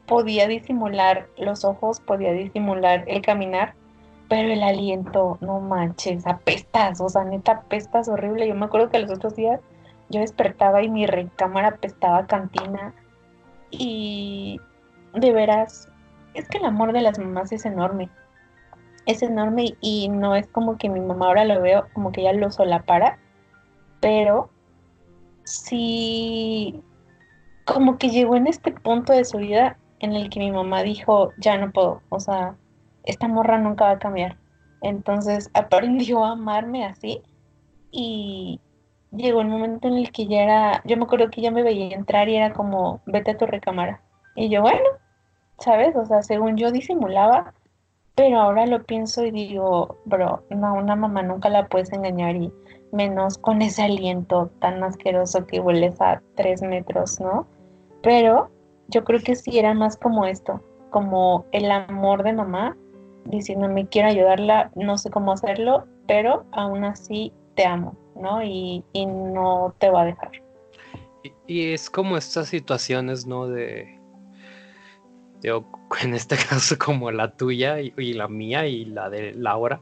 [0.06, 3.74] podía disimular los ojos, podía disimular el caminar,
[4.30, 8.47] pero el aliento, no manches, apestas, o sea, neta apestas horrible.
[8.47, 9.60] Yo me acuerdo que los otros días
[10.10, 12.93] yo despertaba y mi recámara apestaba cantina
[13.71, 14.60] y
[15.13, 15.89] de veras,
[16.34, 18.10] es que el amor de las mamás es enorme.
[19.06, 22.34] Es enorme y no es como que mi mamá ahora lo veo como que ya
[22.34, 23.17] lo solapara,
[24.00, 24.50] pero
[25.52, 26.82] sí
[27.66, 31.32] como que llegó en este punto de su vida en el que mi mamá dijo,
[31.38, 32.56] ya no puedo, o sea,
[33.04, 34.38] esta morra nunca va a cambiar.
[34.82, 37.22] Entonces aprendió a amarme así
[37.92, 38.60] y,
[39.12, 41.96] llegó un momento en el que ya era, yo me acuerdo que ya me veía
[41.96, 44.02] entrar y era como, vete a tu recámara.
[44.36, 44.80] Y yo, bueno,
[45.60, 45.96] ¿sabes?
[45.96, 47.54] O sea, según yo disimulaba,
[48.16, 52.52] pero ahora lo pienso y digo, bro, no, una mamá nunca la puedes engañar y
[52.91, 57.47] menos con ese aliento tan asqueroso que hueles a tres metros, ¿no?
[58.04, 58.49] Pero
[58.88, 62.75] yo creo que sí era más como esto, como el amor de mamá,
[63.25, 67.95] diciéndome quiero ayudarla, no sé cómo hacerlo, pero aún así te amo.
[68.15, 68.43] ¿no?
[68.43, 70.32] Y, no te va a dejar.
[71.47, 73.47] Y, es como estas situaciones, ¿no?
[73.47, 73.99] De,
[75.43, 79.82] en este caso como la tuya y, la mía y la de Laura.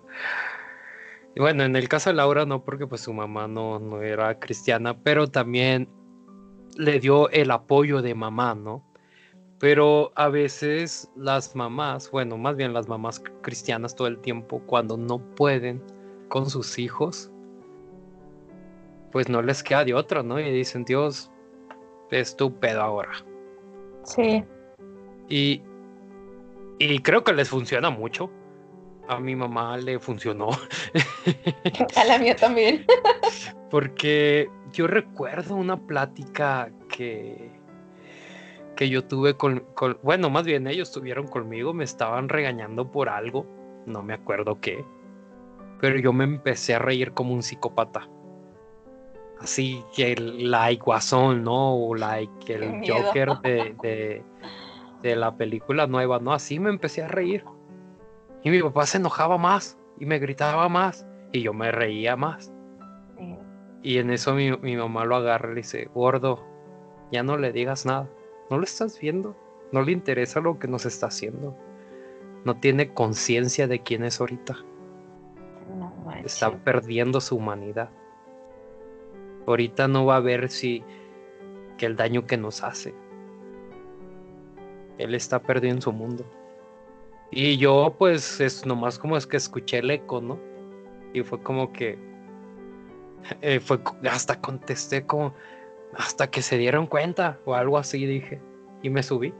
[1.36, 4.39] Y bueno, en el caso de Laura no, porque pues su mamá no, no era
[4.39, 5.88] cristiana, pero también
[6.76, 8.84] le dio el apoyo de mamá, ¿no?
[9.60, 14.96] Pero a veces las mamás, bueno, más bien las mamás cristianas todo el tiempo, cuando
[14.96, 15.84] no pueden
[16.30, 17.30] con sus hijos,
[19.12, 20.39] pues no les queda de otro, ¿no?
[20.39, 21.30] Y dicen, Dios,
[22.12, 23.12] es tu pedo ahora.
[24.04, 24.44] Sí.
[25.28, 25.62] Y,
[26.80, 28.32] y creo que les funciona mucho.
[29.10, 30.50] A mi mamá le funcionó.
[31.95, 32.86] A la mía también.
[33.69, 37.52] Porque yo recuerdo una plática que,
[38.76, 43.10] que yo tuve con, con, bueno, más bien ellos estuvieron conmigo, me estaban regañando por
[43.10, 43.45] algo,
[43.86, 44.86] no me acuerdo qué,
[45.82, 48.08] pero yo me empecé a reír como un psicópata
[49.39, 51.76] así que like Guasón, ¿no?
[51.76, 54.24] O like el Joker de,
[55.02, 56.34] de, la película nueva, ¿no?
[56.34, 57.43] Así me empecé a reír.
[58.43, 62.52] Y mi papá se enojaba más y me gritaba más y yo me reía más.
[63.81, 66.46] Y en eso mi, mi, mamá lo agarra y le dice, gordo,
[67.12, 68.10] ya no le digas nada.
[68.50, 69.35] No lo estás viendo.
[69.71, 71.56] No le interesa lo que nos está haciendo.
[72.44, 74.58] No tiene conciencia de quién es ahorita.
[76.25, 77.90] está perdiendo su humanidad
[79.50, 80.83] ahorita no va a ver si
[81.77, 82.94] que el daño que nos hace.
[84.98, 86.25] Él está perdido en su mundo.
[87.32, 90.40] Y yo pues es nomás como es que escuché el eco, ¿no?
[91.13, 91.98] Y fue como que
[93.42, 95.34] eh, fue hasta contesté como
[95.96, 98.40] hasta que se dieron cuenta o algo así dije
[98.82, 99.34] y me subí.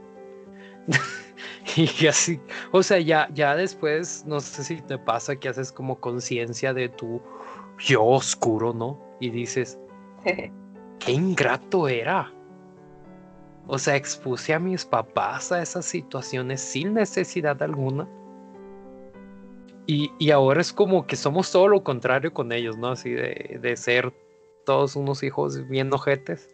[1.76, 2.40] Y así,
[2.72, 6.88] o sea, ya, ya después, no sé si te pasa que haces como conciencia de
[6.88, 7.20] tu
[7.78, 9.00] yo oscuro, ¿no?
[9.20, 9.78] Y dices,
[10.24, 12.32] qué ingrato era.
[13.66, 18.08] O sea, expuse a mis papás a esas situaciones sin necesidad alguna.
[19.86, 22.88] Y, y ahora es como que somos todo lo contrario con ellos, ¿no?
[22.88, 24.12] Así de, de ser
[24.64, 26.48] todos unos hijos bien ojetes.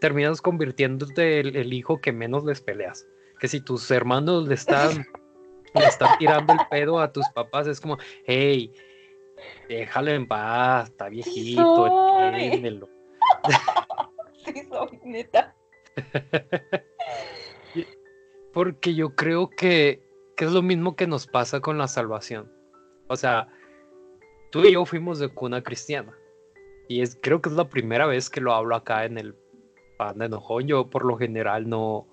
[0.00, 3.06] Terminas convirtiéndote el, el hijo que menos les peleas
[3.38, 5.06] que si tus hermanos le están,
[5.74, 8.72] le están tirando el pedo a tus papás, es como, hey,
[9.68, 12.88] déjalo en paz, está viejito, entiéndelo.
[14.44, 15.56] Sí, soy neta.
[18.52, 20.02] Porque yo creo que,
[20.36, 22.50] que es lo mismo que nos pasa con la salvación.
[23.08, 23.48] O sea,
[24.50, 26.14] tú y yo fuimos de cuna cristiana.
[26.88, 29.34] Y es, creo que es la primera vez que lo hablo acá en el
[29.96, 30.66] pan de enojón.
[30.66, 32.06] Yo por lo general no,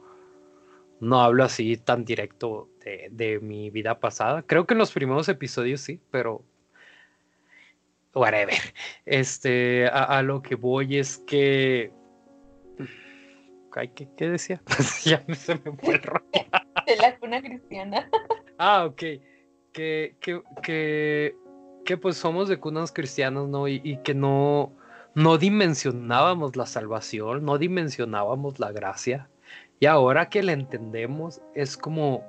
[0.99, 2.69] no hablo así tan directo
[3.09, 4.43] de, mi vida pasada.
[4.43, 6.43] Creo que en los primeros episodios sí, pero
[8.13, 8.57] whatever.
[9.05, 11.91] Este, a, lo que voy es que.
[13.95, 14.61] ¿Qué, qué decía?
[15.03, 16.23] ya se me fue el rollo.
[16.85, 18.09] De la cuna cristiana.
[18.57, 18.97] ah, ok.
[19.71, 21.35] Que, que, que,
[21.85, 23.67] que, pues somos de cunas cristianas, ¿no?
[23.67, 24.73] Y, y que no,
[25.15, 29.29] no dimensionábamos la salvación, no dimensionábamos la gracia.
[29.79, 32.23] Y ahora que la entendemos, es como,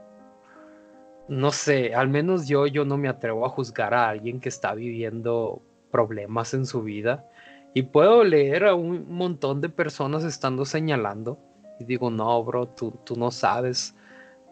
[1.28, 4.74] no sé, al menos yo, yo no me atrevo a juzgar a alguien que está
[4.74, 7.28] viviendo problemas en su vida.
[7.74, 11.38] Y puedo leer a un montón de personas estando señalando.
[11.80, 13.94] Y digo, no, bro, tú, tú no sabes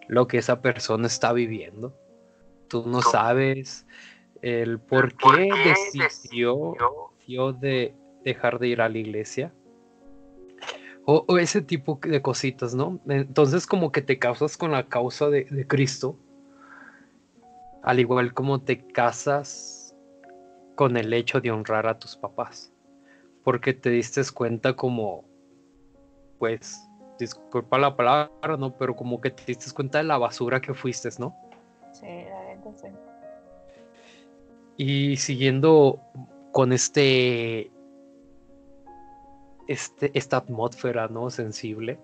[0.08, 1.96] lo que esa persona está viviendo.
[2.68, 3.86] Tú no sabes
[4.42, 5.50] el por qué
[5.94, 6.74] decidió
[7.60, 7.94] de
[8.24, 9.52] dejar de ir a la iglesia
[11.04, 13.00] o, ese tipo de cositas, ¿no?
[13.08, 16.16] Entonces como que te casas con la causa de, Cristo,
[17.82, 19.96] al igual como te casas
[20.76, 22.71] con el hecho de honrar a tus papás,
[23.44, 25.24] porque te diste cuenta como,
[26.38, 26.88] pues,
[27.18, 28.76] disculpa la palabra, ¿no?
[28.76, 31.34] Pero como que te diste cuenta de la basura que fuiste, ¿no?
[31.92, 32.92] Sí, entonces.
[34.76, 36.00] Y siguiendo
[36.52, 37.70] con este
[39.68, 41.30] este, esta atmósfera ¿no?
[41.30, 41.98] sensible.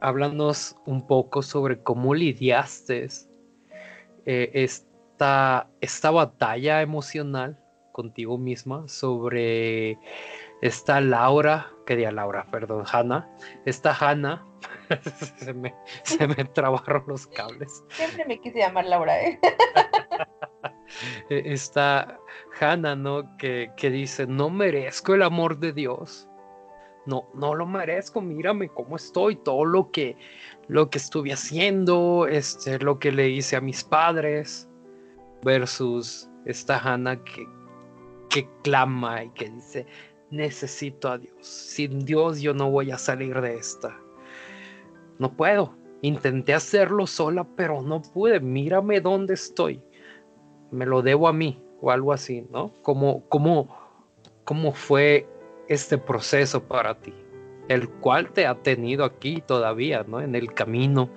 [0.00, 3.08] Háblanos un poco sobre cómo lidiaste
[4.24, 7.58] eh, esta, esta batalla emocional
[7.98, 9.98] contigo misma sobre
[10.62, 13.28] esta Laura, que diga Laura, perdón, Hanna,
[13.64, 14.46] esta Hanna,
[15.36, 15.74] se, me,
[16.04, 17.82] se me trabaron los cables.
[17.88, 19.40] Siempre me quise llamar Laura, ¿eh?
[21.28, 22.18] E, esta
[22.60, 23.36] Hannah, ¿no?
[23.36, 26.28] Que, que, dice, no merezco el amor de Dios.
[27.04, 30.16] No, no lo merezco, mírame cómo estoy, todo lo que,
[30.68, 34.68] lo que estuve haciendo, este, lo que le hice a mis padres,
[35.42, 37.46] versus esta Hannah que,
[38.28, 39.86] que clama y que dice,
[40.30, 41.34] necesito a Dios.
[41.40, 43.96] Sin Dios yo no voy a salir de esta.
[45.18, 45.74] No puedo.
[46.00, 48.40] Intenté hacerlo sola, pero no pude.
[48.40, 49.82] Mírame dónde estoy
[50.70, 52.72] me lo debo a mí o algo así, ¿no?
[52.82, 53.68] ¿Cómo, cómo,
[54.44, 55.26] cómo fue
[55.68, 57.14] este proceso para ti?
[57.68, 60.20] El cual te ha tenido aquí todavía, ¿no?
[60.20, 61.10] En el camino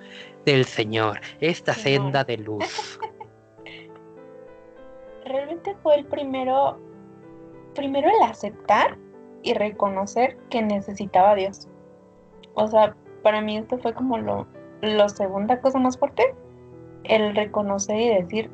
[0.44, 2.98] del Señor, esta senda de luz.
[5.24, 6.78] Realmente fue el primero,
[7.74, 8.98] primero el aceptar
[9.42, 11.68] y reconocer que necesitaba a Dios.
[12.54, 14.46] O sea, para mí esto fue como lo,
[14.80, 16.34] lo segunda cosa más fuerte,
[17.04, 18.50] el reconocer y decir,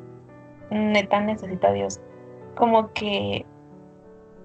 [0.71, 1.99] neta necesita a Dios.
[2.55, 3.45] Como que,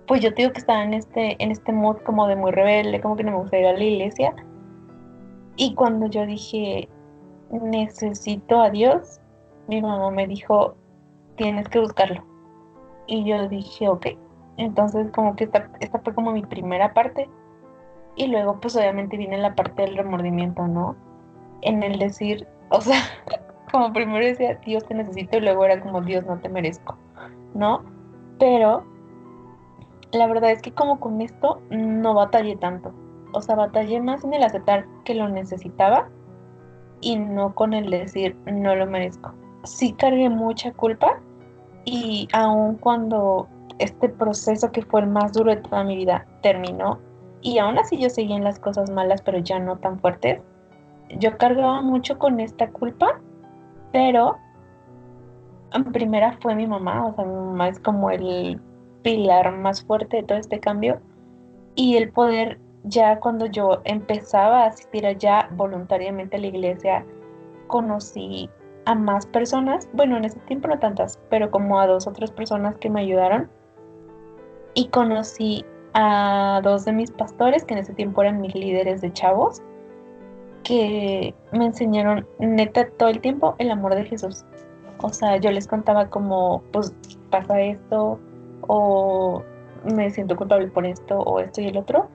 [0.07, 3.17] pues yo digo que estaba en este, en este mood como de muy rebelde, como
[3.17, 4.35] que no me gusta ir a la iglesia.
[5.57, 6.89] Y cuando yo dije,
[7.51, 9.21] necesito a Dios,
[9.69, 10.75] mi mamá me dijo,
[11.37, 12.25] tienes que buscarlo.
[13.07, 14.07] Y yo dije, ok.
[14.57, 17.29] Entonces como que esta, esta fue como mi primera parte.
[18.17, 20.97] Y luego pues obviamente viene la parte del remordimiento, ¿no?
[21.63, 23.01] En el decir, o sea,
[23.73, 26.97] como primero decía, Dios te necesito y luego era como, Dios no te merezco,
[27.55, 27.83] ¿no?
[28.39, 28.85] Pero
[30.13, 32.95] la verdad es que como con esto no batallé tanto.
[33.33, 36.09] O sea, batallé más en el aceptar que lo necesitaba
[37.01, 39.35] y no con el decir no lo merezco.
[39.65, 41.21] Sí cargué mucha culpa
[41.85, 43.49] y aun cuando
[43.79, 47.01] este proceso que fue el más duro de toda mi vida terminó
[47.41, 50.41] y aún así yo seguía en las cosas malas pero ya no tan fuertes,
[51.19, 53.21] yo cargaba mucho con esta culpa
[53.93, 54.37] pero
[55.75, 58.61] en primera fue mi mamá, o sea, mi mamá es como el
[59.03, 61.01] pilar más fuerte de todo este cambio.
[61.75, 67.05] Y el poder, ya cuando yo empezaba a asistir allá voluntariamente a la iglesia
[67.67, 68.49] conocí
[68.87, 72.77] a más personas, bueno, en ese tiempo no tantas, pero como a dos otras personas
[72.79, 73.51] que me ayudaron.
[74.75, 75.65] Y conocí
[75.95, 79.63] a dos de mis pastores, que en ese tiempo eran mis líderes de chavos,
[80.65, 84.45] que me enseñaron neta todo el tiempo el amor de Jesús.
[85.03, 86.95] O sea, yo les contaba como, pues
[87.31, 88.19] pasa esto,
[88.63, 89.43] o
[89.85, 92.09] me siento culpable por esto, o esto y el otro.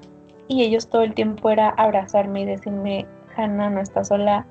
[0.48, 3.06] Y ellos todo el tiempo era abrazarme y decirme,
[3.38, 4.46] Hanna, no estás sola,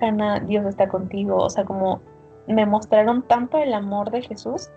[0.00, 1.36] Hanna, Dios está contigo.
[1.36, 2.00] O sea, como
[2.48, 4.70] me mostraron tanto el amor de Jesús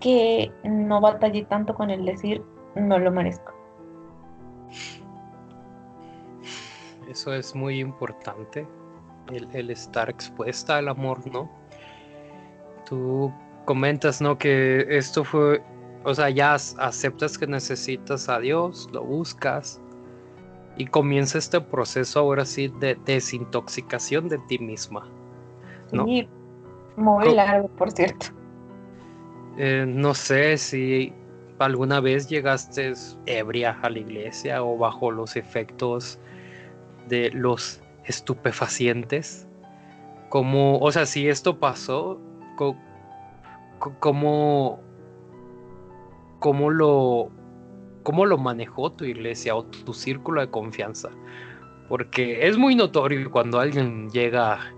[0.00, 2.42] que no batallé tanto con el decir,
[2.74, 3.52] no lo merezco.
[7.08, 8.66] Eso es muy importante,
[9.32, 11.50] el, estar expuesta al amor, ¿no?
[12.86, 13.32] Tú
[13.64, 14.36] comentas, ¿no?
[14.36, 15.62] Que esto fue,
[16.04, 19.80] o sea, ya aceptas que necesitas a Dios, lo buscas
[20.76, 25.08] y comienza este proceso ahora sí de desintoxicación de ti misma.
[25.92, 26.04] ¿no?
[26.04, 26.28] Sí,
[26.96, 28.37] muy largo, por cierto.
[29.58, 31.12] Eh, no sé si
[31.58, 32.92] alguna vez llegaste
[33.26, 36.20] ebria a la iglesia o bajo los efectos
[37.08, 39.48] de los estupefacientes.
[40.28, 42.20] Como, o sea, si esto pasó,
[43.98, 44.80] ¿cómo,
[46.38, 47.30] cómo, lo,
[48.04, 51.10] cómo lo manejó tu iglesia o tu círculo de confianza?
[51.88, 54.72] Porque es muy notorio cuando alguien llega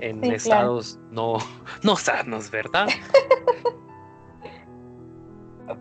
[0.00, 1.36] en estados no,
[1.84, 2.88] no sanos, ¿verdad?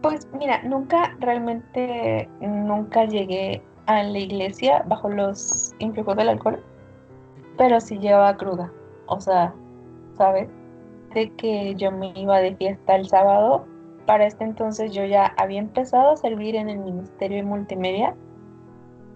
[0.01, 6.63] Pues mira, nunca realmente, nunca llegué a la iglesia bajo los influjos del alcohol,
[7.57, 8.71] pero sí llevaba cruda.
[9.07, 9.53] O sea,
[10.17, 10.49] ¿sabes?
[11.13, 13.65] De que yo me iba de fiesta el sábado,
[14.05, 18.15] para este entonces yo ya había empezado a servir en el Ministerio de Multimedia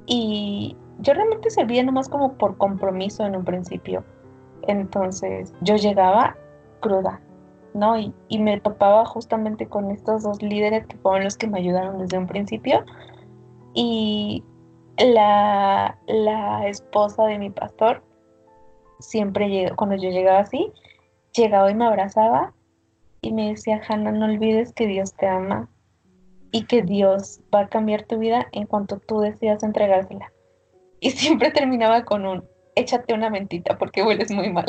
[0.05, 4.03] y yo realmente servía nomás como por compromiso en un principio.
[4.63, 6.36] Entonces yo llegaba
[6.80, 7.22] cruda,
[7.74, 7.97] ¿no?
[7.97, 11.99] Y, y, me topaba justamente con estos dos líderes que fueron los que me ayudaron
[11.99, 12.84] desde un principio.
[13.74, 14.43] Y
[14.97, 18.03] la, la esposa de mi pastor
[18.99, 20.72] siempre llegó, cuando yo llegaba así,
[21.34, 22.53] llegaba y me abrazaba
[23.22, 25.70] y me decía, Hannah, no olvides que Dios te ama
[26.51, 30.32] y que Dios va a cambiar tu vida en cuanto tú decidas entregársela.
[30.99, 32.43] Y siempre terminaba con un,
[32.80, 34.65] échate una mentita porque hueles muy mal.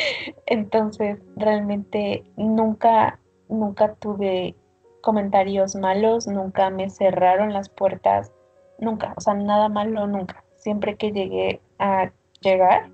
[0.46, 4.54] Entonces, realmente nunca, nunca tuve
[5.02, 8.32] comentarios malos, nunca me cerraron las puertas
[8.78, 10.44] nunca, o sea, nada malo nunca.
[10.56, 12.10] Siempre que llegué a
[12.40, 12.90] llegar,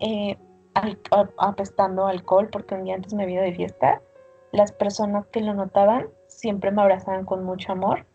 [0.00, 0.36] eh,
[1.38, 4.00] apestando alcohol, porque un día antes me había de fiesta,
[4.52, 8.06] las personas que lo notaban siempre me abrazaban con mucho amor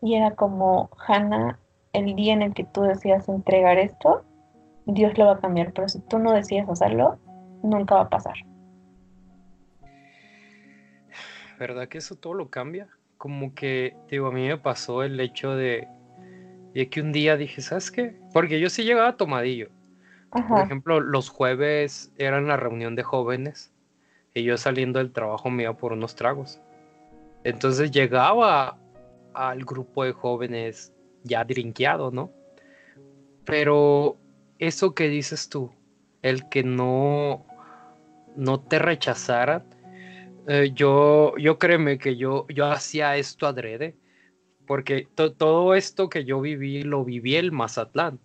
[0.00, 1.58] y era como, Hannah,
[1.92, 4.24] el día en el que tú decías entregar esto,
[4.86, 7.18] Dios lo va a cambiar, pero si tú no decides hacerlo,
[7.62, 8.34] nunca va a pasar.
[11.58, 12.88] ¿Verdad que eso todo lo cambia?
[13.16, 15.88] Como que, digo, a mí me pasó el hecho de
[16.74, 18.16] y que un día dije, ¿sabes qué?
[18.32, 19.68] Porque yo sí llegaba tomadillo.
[20.48, 23.72] Por ejemplo, los jueves eran la reunión de jóvenes
[24.34, 26.60] y yo saliendo del trabajo me iba por unos tragos.
[27.44, 28.76] Entonces llegaba
[29.32, 32.32] al grupo de jóvenes ya drinkeado, ¿no?
[33.44, 34.16] Pero
[34.58, 35.72] eso que dices tú,
[36.22, 37.44] el que no,
[38.36, 39.64] no te rechazaran,
[40.46, 43.96] eh, yo, yo créeme que yo, yo hacía esto adrede
[44.66, 48.18] porque todo esto que yo viví, lo viví el Mazatlán.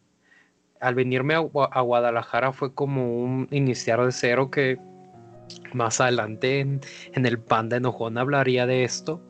[0.80, 4.77] Al venirme a, Guadalajara fue como un iniciar de cero que
[5.73, 6.80] más adelante en,
[7.13, 9.21] el Panda Enojón hablaría de esto.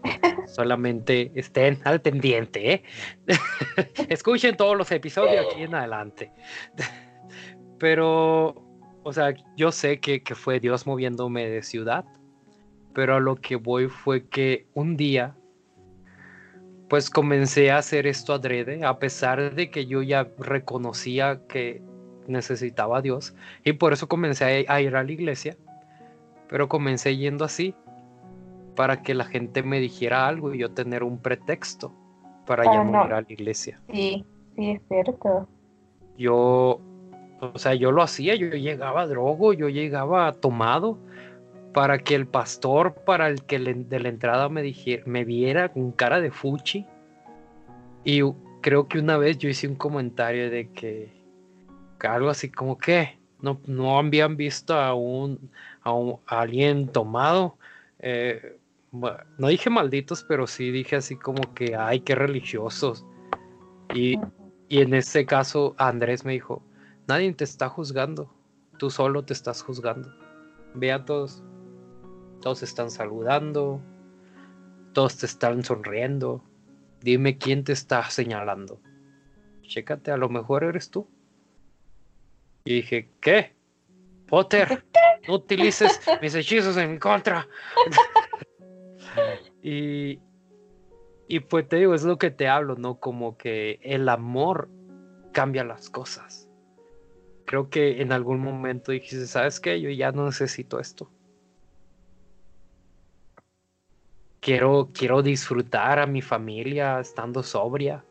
[0.52, 2.84] Solamente estén al pendiente, ¿eh?
[4.10, 6.32] Escuchen todos los episodios aquí en adelante.
[7.80, 8.56] pero,
[9.04, 12.06] o sea, yo sé que, que fue Dios moviéndome de ciudad,
[12.94, 15.36] pero a lo que voy fue que un día
[16.90, 21.84] pues comencé a hacer esto adrede, a pesar de que yo ya reconocía que
[22.28, 25.56] necesitaba a Dios, y por eso comencé a ir a la iglesia,
[26.50, 27.76] pero comencé yendo así,
[28.80, 31.92] para que la gente me dijera algo y yo tener un pretexto
[32.46, 33.78] para no ir a la iglesia.
[33.92, 34.24] Sí,
[34.56, 35.50] sí, es cierto.
[36.18, 36.80] Yo,
[37.42, 40.98] o sea, yo lo hacía, yo llegaba drogo, yo llegaba tomado,
[41.74, 45.92] para que el pastor, para el que de la entrada me, dijera, me viera con
[45.92, 46.86] cara de fuchi.
[48.06, 48.22] Y
[48.62, 51.12] creo que una vez yo hice un comentario de que,
[52.00, 55.52] algo así como que no, no habían visto a un,
[55.84, 55.92] a,
[56.28, 57.58] alguien tomado.
[58.00, 58.56] Eh,
[58.92, 63.06] no dije malditos, pero sí dije así como que, ay, qué religiosos.
[63.94, 64.20] Y,
[64.68, 66.64] y en ese caso Andrés me dijo,
[67.08, 68.32] nadie te está juzgando
[68.80, 70.12] tú solo te estás juzgando.
[70.74, 71.44] Ve a todos.
[72.42, 73.80] Todos están saludando.
[74.94, 76.44] Todos te están sonriendo.
[77.02, 78.82] Dime quién te está señalando.
[79.62, 81.08] Chécate, a lo mejor eres tú.
[82.66, 83.54] Y dije, ¿qué?
[84.28, 84.84] Potter,
[85.28, 87.48] no utilices mis hechizos en mi contra.
[89.62, 90.20] y,
[91.28, 93.00] y pues te digo, es lo que te hablo, ¿no?
[93.00, 94.70] Como que el amor
[95.32, 96.50] cambia las cosas.
[97.46, 99.82] Creo que en algún momento dijiste, ¿sabes qué?
[99.82, 101.12] Yo ya no necesito esto.
[104.40, 108.06] Quiero, quiero disfrutar a mi familia estando sobria.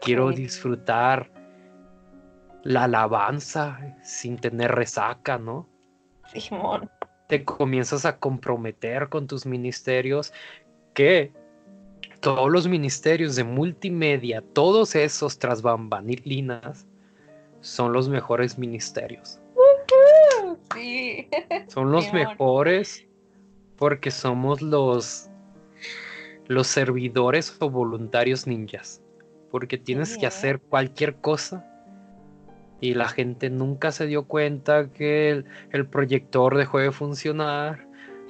[0.00, 1.30] Quiero disfrutar
[2.64, 5.68] la alabanza sin tener resaca, ¿no?
[6.32, 6.90] Simón.
[7.28, 10.32] Te comienzas a comprometer con tus ministerios
[10.94, 11.30] que
[12.20, 16.86] todos los ministerios de multimedia, todos esos tras bambalinas,
[17.60, 19.40] son los mejores ministerios.
[20.74, 21.28] Sí.
[21.68, 23.06] Son los mejores
[23.76, 25.30] porque somos los
[26.46, 29.02] los servidores o voluntarios ninjas.
[29.50, 31.64] Porque tienes que hacer cualquier cosa
[32.80, 37.86] y la gente nunca se dio cuenta que el, el proyector dejó de funcionar.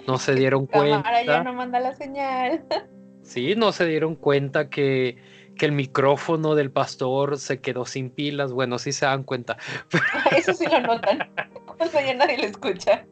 [0.07, 1.45] No se dieron Cámara ya cuenta.
[1.45, 2.65] no manda la señal.
[3.23, 5.19] Sí, no se dieron cuenta que,
[5.59, 8.55] que el micrófono del pastor se quedó sin pilas.
[8.55, 9.59] Bueno, sí se dan cuenta.
[10.35, 11.29] Eso sí lo notan.
[11.67, 13.05] Cuando ya nadie lo escucha.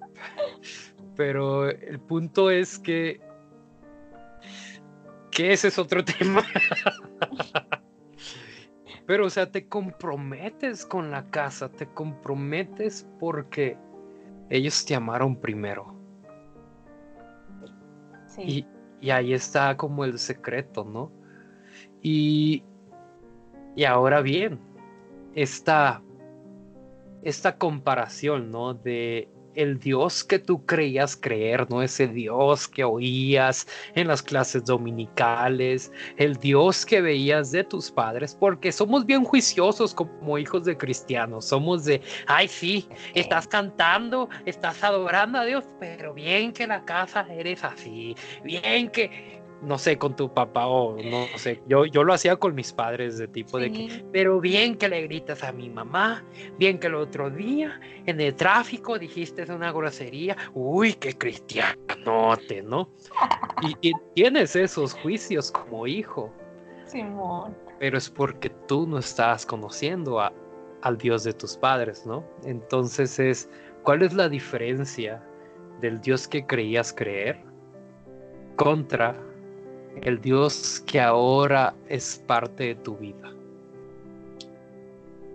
[1.17, 3.21] Pero el punto es que.
[5.31, 6.43] Que ese es otro tema.
[9.07, 13.79] Pero, o sea, te comprometes con la casa, te comprometes porque
[14.51, 15.95] ellos te amaron primero.
[18.27, 18.43] Sí.
[18.43, 18.67] Y,
[19.07, 21.13] y ahí está como el secreto, ¿no?
[22.03, 22.65] Y,
[23.77, 24.59] y ahora bien,
[25.35, 26.03] esta,
[27.23, 28.75] esta comparación, ¿no?
[28.75, 31.83] De el Dios que tú creías creer, ¿no?
[31.83, 38.37] Ese Dios que oías en las clases dominicales, el Dios que veías de tus padres,
[38.39, 44.85] porque somos bien juiciosos como hijos de cristianos, somos de, ay sí, estás cantando, estás
[44.85, 50.15] adorando a Dios, pero bien que la casa eres así, bien que, no sé, con
[50.15, 53.73] tu papá o no sé, yo, yo lo hacía con mis padres de tipo de
[53.73, 56.25] que, pero bien que le gritas a mi mamá,
[56.59, 62.91] bien que el otro día en el tráfico dijiste una grosería, uy, qué cristianote, ¿no?
[63.63, 66.31] Y, y tienes esos juicios como hijo,
[66.85, 67.57] Simón.
[67.79, 70.33] pero es porque tú no estás conociendo a-
[70.83, 72.23] al Dios de tus padres, ¿no?
[72.45, 73.49] Entonces es,
[73.83, 75.27] ¿cuál es la diferencia
[75.81, 77.43] del Dios que creías creer
[78.57, 79.17] contra
[80.03, 83.33] el Dios que ahora es parte de tu vida?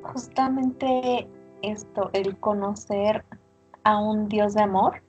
[0.03, 1.27] Justamente
[1.61, 3.23] esto, el conocer
[3.83, 5.01] a un Dios de amor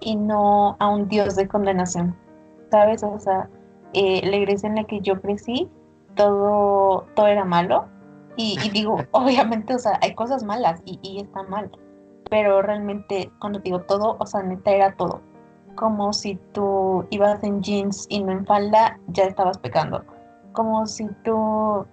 [0.00, 2.16] y no a un Dios de condenación.
[2.70, 3.02] ¿Sabes?
[3.02, 3.48] O sea,
[3.92, 5.68] eh, la iglesia en la que yo crecí,
[6.14, 7.86] todo, todo era malo.
[8.36, 11.70] Y, y digo, obviamente, o sea, hay cosas malas y, y está mal.
[12.30, 15.20] Pero realmente, cuando digo todo, o sea, neta era todo.
[15.76, 20.04] Como si tú ibas en jeans y no en falda, ya estabas pecando.
[20.52, 21.84] Como si tú,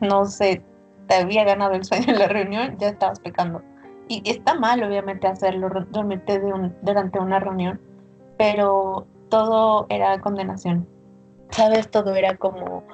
[0.00, 0.62] no sé,
[1.08, 3.62] te había ganado el sueño en la reunión, ya estabas pecando.
[4.08, 7.80] Y está mal, obviamente, hacerlo un- durante una reunión,
[8.38, 10.86] pero todo era condenación.
[11.50, 11.90] ¿Sabes?
[11.90, 12.84] Todo era como,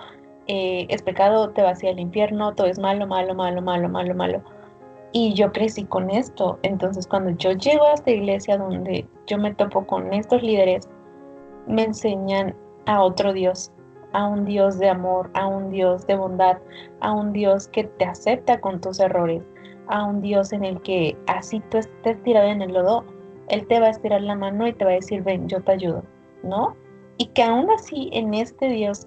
[0.46, 3.88] eh, es pecado, te vas a ir al infierno, todo es malo, malo, malo, malo,
[3.88, 4.42] malo, malo.
[5.16, 6.58] Y yo crecí con esto.
[6.62, 10.88] Entonces, cuando yo llego a esta iglesia donde yo me topo con estos líderes,
[11.68, 12.54] me enseñan
[12.86, 13.72] a otro Dios,
[14.12, 16.58] a un Dios de amor, a un Dios de bondad,
[17.00, 19.40] a un Dios que te acepta con tus errores,
[19.86, 23.04] a un Dios en el que así tú estés tirado en el lodo,
[23.50, 25.72] Él te va a estirar la mano y te va a decir, ven, yo te
[25.72, 26.02] ayudo,
[26.42, 26.76] ¿no?
[27.18, 29.06] Y que aún así en este Dios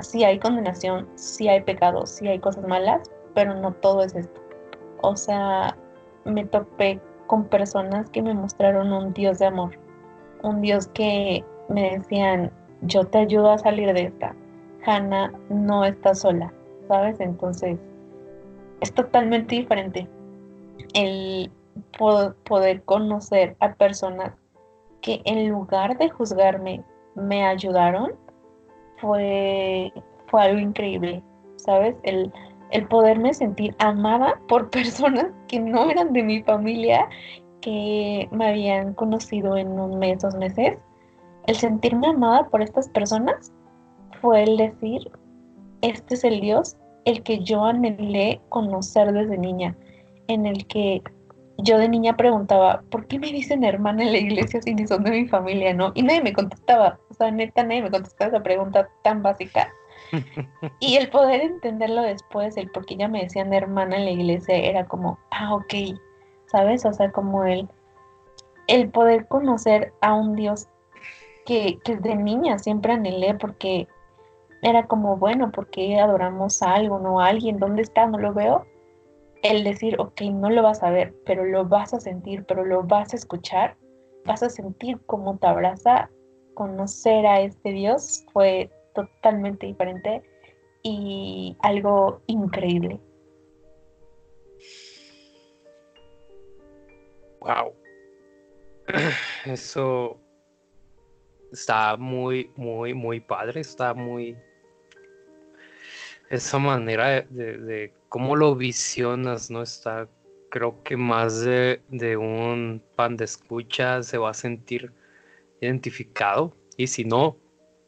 [0.00, 4.47] sí hay condenación, sí hay pecado, sí hay cosas malas, pero no todo es esto.
[5.02, 5.76] O sea,
[6.24, 9.78] me topé con personas que me mostraron un Dios de amor,
[10.42, 12.50] un Dios que me decían,
[12.82, 14.34] yo te ayudo a salir de esta.
[14.86, 16.52] Hannah no está sola,
[16.88, 17.20] ¿sabes?
[17.20, 17.78] Entonces,
[18.80, 20.08] es totalmente diferente
[20.94, 21.50] el
[21.98, 24.32] po- poder conocer a personas
[25.00, 26.82] que en lugar de juzgarme
[27.14, 28.12] me ayudaron
[28.98, 29.92] fue,
[30.28, 31.22] fue algo increíble,
[31.56, 31.96] ¿sabes?
[32.04, 32.32] El,
[32.70, 37.08] el poderme sentir amada por personas que no eran de mi familia,
[37.60, 40.78] que me habían conocido en un mes, dos meses.
[41.46, 43.52] El sentirme amada por estas personas
[44.20, 45.10] fue el decir,
[45.80, 49.74] este es el Dios el que yo anhelé conocer desde niña,
[50.26, 51.02] en el que
[51.58, 55.04] yo de niña preguntaba, ¿por qué me dicen hermana en la iglesia si ni son
[55.04, 55.92] de mi familia, no?
[55.94, 59.68] Y nadie me contestaba, o sea, neta, nadie me contestaba esa pregunta tan básica.
[60.80, 64.56] Y el poder entenderlo después, el por qué ya me decían hermana en la iglesia,
[64.56, 65.74] era como, ah, ok,
[66.46, 66.84] ¿sabes?
[66.84, 67.68] O sea, como el,
[68.66, 70.68] el poder conocer a un Dios
[71.44, 73.88] que, que de niña siempre anhelé, porque
[74.62, 77.58] era como, bueno, porque adoramos a algo, no a alguien?
[77.58, 78.06] ¿Dónde está?
[78.06, 78.66] No lo veo.
[79.42, 82.82] El decir, ok, no lo vas a ver, pero lo vas a sentir, pero lo
[82.82, 83.76] vas a escuchar,
[84.24, 86.10] vas a sentir cómo te abraza.
[86.54, 90.22] Conocer a este Dios fue totalmente diferente
[90.82, 93.00] y algo increíble.
[97.40, 97.72] Wow.
[99.44, 100.18] Eso
[101.52, 103.60] está muy, muy, muy padre.
[103.60, 104.36] Está muy.
[106.30, 109.62] Esa manera de, cómo lo visionas, ¿no?
[109.62, 110.08] Está,
[110.50, 114.92] creo que más de, de un pan de escucha se va a sentir
[115.60, 116.54] identificado.
[116.76, 117.36] Y si no,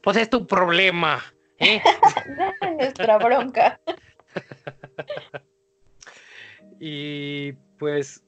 [0.02, 1.22] pues es tu problema.
[1.58, 1.82] ¿eh?
[2.78, 3.80] Nuestra bronca.
[6.80, 8.22] y pues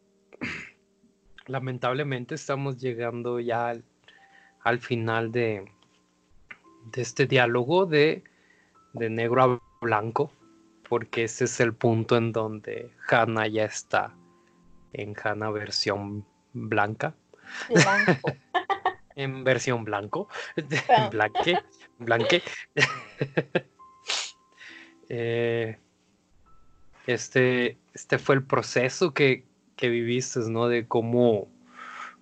[1.47, 3.75] lamentablemente estamos llegando ya
[4.63, 5.65] al, final de,
[6.93, 8.23] de, este diálogo de,
[8.93, 10.33] de, negro a blanco,
[10.89, 14.15] porque ese es el punto en donde Hannah ya está
[14.93, 17.15] en Hannah versión blanca.
[17.69, 18.33] Blanco.
[19.17, 21.59] en versión blanco, en blanque,
[21.99, 22.43] blanque.
[25.15, 25.79] Eh,
[27.07, 29.45] este, este fue el proceso que,
[29.77, 30.69] que viviste, ¿no?
[30.69, 31.49] De cómo,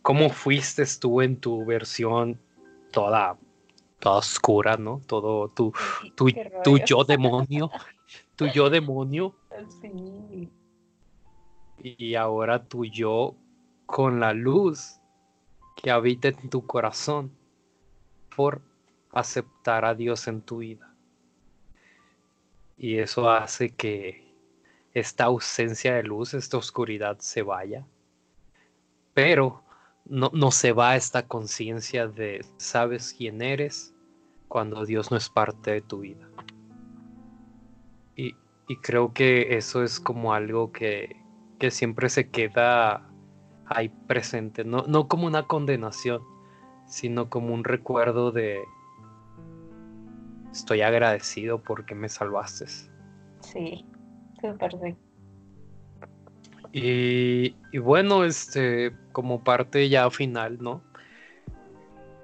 [0.02, 2.40] cómo fuiste tú en tu versión
[2.90, 3.38] toda,
[4.00, 5.00] toda oscura, ¿no?
[5.06, 5.72] Todo tu,
[6.16, 6.30] tu,
[6.64, 7.70] tu yo demonio,
[8.34, 9.36] tu yo demonio.
[9.80, 10.48] Sí.
[11.78, 13.36] Y ahora tu yo
[13.86, 14.99] con la luz
[15.82, 17.32] que habite en tu corazón
[18.36, 18.60] por
[19.12, 20.94] aceptar a Dios en tu vida.
[22.76, 24.34] Y eso hace que
[24.94, 27.86] esta ausencia de luz, esta oscuridad se vaya.
[29.14, 29.62] Pero
[30.04, 33.94] no, no se va esta conciencia de sabes quién eres
[34.48, 36.28] cuando Dios no es parte de tu vida.
[38.16, 38.34] Y,
[38.68, 41.16] y creo que eso es como algo que,
[41.58, 43.09] que siempre se queda
[43.70, 46.22] ahí presente, no, no como una condenación,
[46.86, 48.62] sino como un recuerdo de
[50.52, 52.66] estoy agradecido porque me salvaste.
[53.40, 53.86] Sí,
[54.40, 54.96] súper sí.
[56.72, 60.82] Y, y, bueno, este, como parte ya final, ¿no?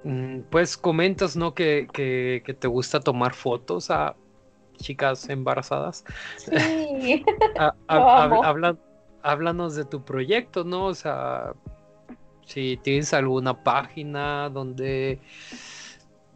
[0.05, 1.55] Mm, pues comentas, ¿no?
[1.55, 4.15] Que, que, te gusta tomar fotos a
[4.77, 6.05] chicas embarazadas.
[6.37, 7.25] Sí.
[7.89, 8.79] hablan,
[9.27, 10.87] háblanos de tu proyecto, ¿no?
[10.87, 11.53] O sea,
[12.47, 15.21] si tienes alguna página donde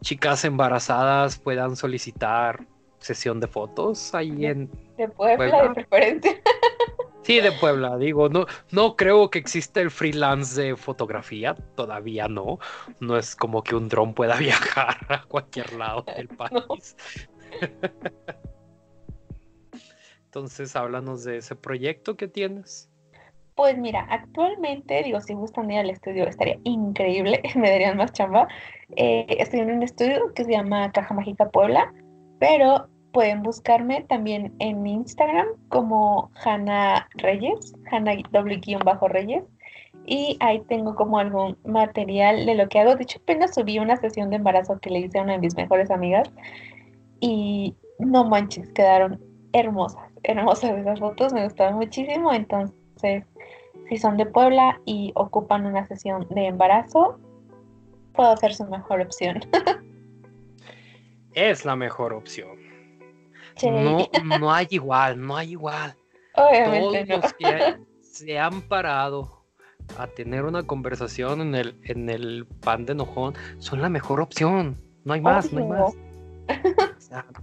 [0.01, 2.67] chicas embarazadas puedan solicitar
[2.99, 6.33] sesión de fotos ahí en de Puebla, de preferencia.
[7.23, 12.59] Sí, de Puebla, digo, no, no creo que exista el freelance de fotografía, todavía no.
[12.99, 16.97] No es como que un dron pueda viajar a cualquier lado del país.
[20.31, 22.89] Entonces, háblanos de ese proyecto que tienes.
[23.57, 28.47] Pues mira, actualmente, digo, si gustan ir al estudio estaría increíble, me darían más chamba.
[28.95, 31.93] Eh, estoy en un estudio que se llama Caja Mágica Puebla,
[32.39, 38.13] pero pueden buscarme también en Instagram como Hanna Reyes, Hanna
[38.85, 39.43] bajo Reyes,
[40.07, 42.95] y ahí tengo como algún material de lo que hago.
[42.95, 45.57] De hecho, apenas subí una sesión de embarazo que le hice a una de mis
[45.57, 46.31] mejores amigas
[47.19, 49.21] y no manches, quedaron
[49.53, 52.33] hermosas hermosas esas fotos, me gustaron muchísimo.
[52.33, 53.25] Entonces,
[53.89, 57.19] si son de Puebla y ocupan una sesión de embarazo,
[58.15, 59.41] puedo ser su mejor opción.
[61.35, 62.59] es la mejor opción.
[63.63, 64.09] No,
[64.39, 65.95] no hay igual, no hay igual.
[66.35, 69.45] Obviamente Todos los que se han parado
[69.99, 74.77] a tener una conversación en el, en el pan de enojón son la mejor opción.
[75.05, 75.95] No hay más, no hay más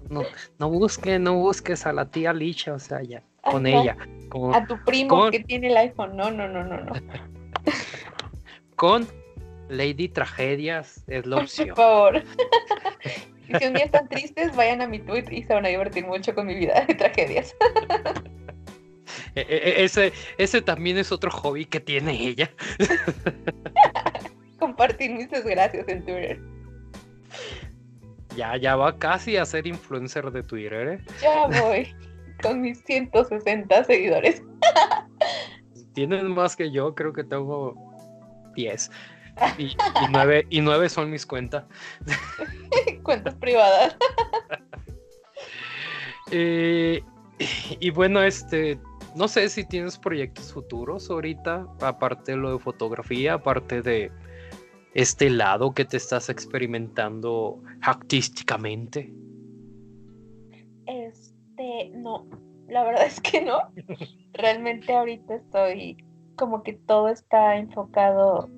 [0.10, 0.24] no,
[0.60, 3.98] no busques, no busques a la tía Licha, o sea, ya, con ella.
[4.54, 6.94] a tu primo que tiene el iPhone, no, no, no, no, no.
[8.76, 9.08] con
[9.70, 11.70] Lady Tragedias es la opción.
[11.70, 12.24] Por favor.
[13.60, 16.34] si un día están tristes, vayan a mi tweet y se van a divertir mucho
[16.34, 17.56] con mi vida de tragedias.
[19.36, 22.50] E, e, e, ese, ese también es otro hobby que tiene ella.
[24.60, 26.40] Compartir mis desgracias en Twitter.
[28.38, 31.06] Ya, ya va casi a ser influencer de Twitter, ¿eh?
[31.22, 31.94] Ya voy,
[32.44, 34.44] con mis 160 seguidores.
[35.94, 37.74] tienes más que yo, creo que tengo
[38.54, 38.92] 10.
[39.58, 39.76] Y,
[40.12, 41.66] nueve, y nueve son mis cuentas.
[43.04, 43.98] cuentas privadas.
[46.30, 47.02] Eh,
[47.80, 48.80] y bueno, este,
[49.16, 54.12] no sé si tienes proyectos futuros ahorita, aparte de lo de fotografía, aparte de
[54.98, 59.14] este lado que te estás experimentando artísticamente.
[60.88, 62.26] Este, no,
[62.68, 63.60] la verdad es que no.
[64.34, 65.98] Realmente ahorita estoy
[66.36, 68.50] como que todo está enfocado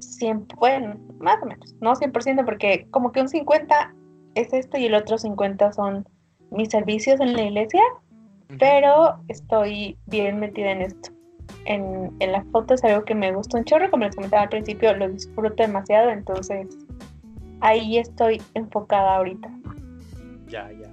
[0.00, 3.94] 100, bueno, más o menos, no 100% porque como que un 50
[4.34, 6.06] es esto y el otro 50 son
[6.50, 7.82] mis servicios en la iglesia,
[8.58, 11.12] pero estoy bien metida en esto.
[11.64, 14.48] En, en la foto es algo que me gusta un chorro, como les comentaba al
[14.48, 16.66] principio, lo disfruto demasiado, entonces
[17.60, 19.48] ahí estoy enfocada ahorita.
[20.48, 20.92] Ya, ya.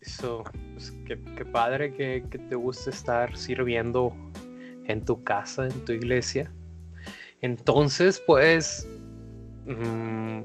[0.00, 4.12] Eso, pues, qué, padre que, que, te guste estar sirviendo
[4.86, 6.50] en tu casa, en tu iglesia.
[7.42, 8.88] Entonces, pues,
[9.66, 10.40] mm,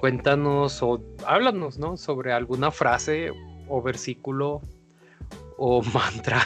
[0.00, 1.96] cuéntanos o háblanos, ¿no?
[1.96, 3.30] Sobre alguna frase
[3.68, 4.62] o versículo
[5.58, 6.40] o mantra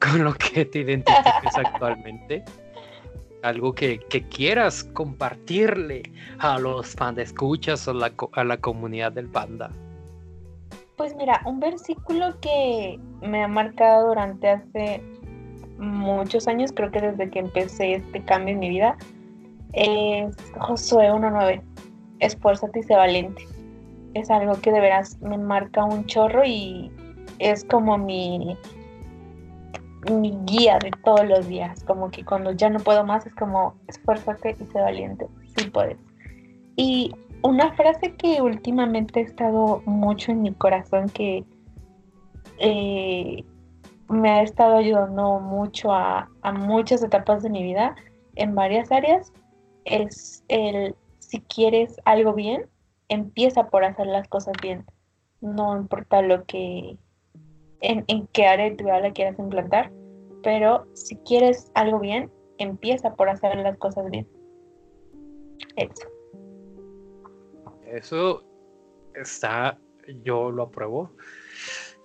[0.00, 2.44] con lo que te identifiques actualmente.
[3.42, 4.00] Algo que,
[4.30, 6.02] quieras compartirle
[6.38, 9.70] a los escuchas o la, a la comunidad del panda.
[10.96, 15.02] Pues mira, un versículo que me ha marcado durante hace
[15.78, 18.96] muchos años, creo que desde que empecé este cambio en mi vida,
[19.74, 21.62] es Josué 1.9
[22.20, 23.46] esfuérzate y sé valiente.
[24.14, 26.90] Es algo que de veras me marca un chorro y
[27.38, 28.56] es como mi,
[30.10, 31.82] mi guía de todos los días.
[31.84, 35.26] Como que cuando ya no puedo más es como esfuérzate y sé valiente.
[35.56, 35.98] Sí puedes.
[36.76, 37.12] Y
[37.42, 41.44] una frase que últimamente ha estado mucho en mi corazón que
[42.58, 43.44] eh,
[44.08, 47.94] me ha estado ayudando mucho a, a muchas etapas de mi vida
[48.36, 49.32] en varias áreas
[49.84, 52.66] es el si quieres algo bien,
[53.08, 54.84] empieza por hacer las cosas bien.
[55.40, 56.96] No importa lo que,
[57.80, 59.92] en, qué área de tu vida la quieras implantar,
[60.42, 64.26] pero si quieres algo bien, empieza por hacer las cosas bien.
[65.76, 66.08] Eso.
[67.86, 68.44] Eso
[69.14, 69.78] está,
[70.24, 71.10] yo lo apruebo.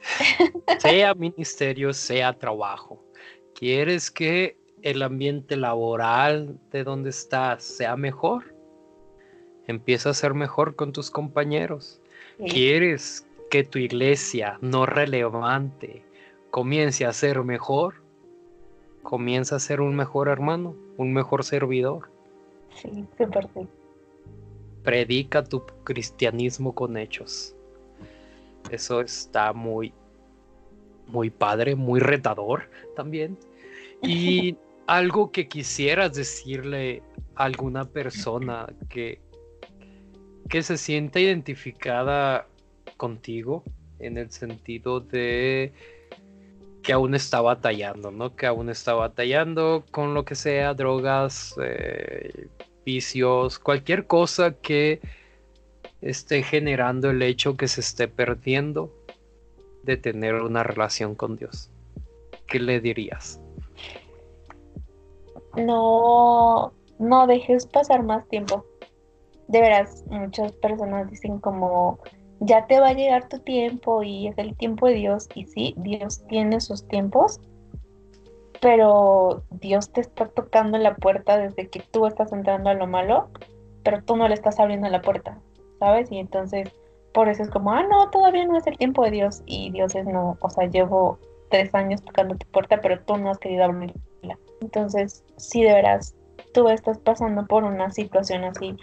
[0.79, 3.03] sea ministerio, sea trabajo.
[3.55, 8.55] ¿Quieres que el ambiente laboral de donde estás sea mejor?
[9.67, 12.01] Empieza a ser mejor con tus compañeros.
[12.49, 16.05] ¿Quieres que tu iglesia no relevante
[16.51, 18.01] comience a ser mejor?
[19.03, 22.09] Comienza a ser un mejor hermano, un mejor servidor.
[22.73, 23.67] Sí, súper sí.
[24.83, 27.53] Predica tu cristianismo con hechos.
[28.71, 29.93] Eso está muy,
[31.07, 33.37] muy padre, muy retador también.
[34.01, 34.55] Y
[34.87, 37.03] algo que quisieras decirle
[37.35, 39.19] a alguna persona que
[40.51, 42.45] que se sienta identificada
[43.01, 43.63] contigo
[43.97, 45.73] en el sentido de
[46.83, 48.35] que aún está batallando, ¿no?
[48.35, 52.47] Que aún está batallando con lo que sea, drogas, eh,
[52.85, 55.01] vicios, cualquier cosa que
[56.01, 58.93] esté generando el hecho que se esté perdiendo
[59.81, 61.71] de tener una relación con Dios.
[62.45, 63.41] ¿Qué le dirías?
[65.57, 68.63] No, no dejes pasar más tiempo
[69.47, 71.99] de veras, muchas personas dicen como,
[72.41, 75.29] ya te va a llegar tu tiempo y es el tiempo de Dios.
[75.35, 77.39] Y sí, Dios tiene sus tiempos,
[78.59, 83.29] pero Dios te está tocando la puerta desde que tú estás entrando a lo malo,
[83.83, 85.39] pero tú no le estás abriendo la puerta,
[85.79, 86.11] ¿sabes?
[86.11, 86.69] Y entonces,
[87.13, 89.43] por eso es como, ah, no, todavía no es el tiempo de Dios.
[89.45, 91.19] Y Dios es no, o sea, llevo
[91.51, 94.37] tres años tocando tu puerta, pero tú no has querido abrirla.
[94.61, 96.15] Entonces, si de veras
[96.55, 98.75] tú estás pasando por una situación así,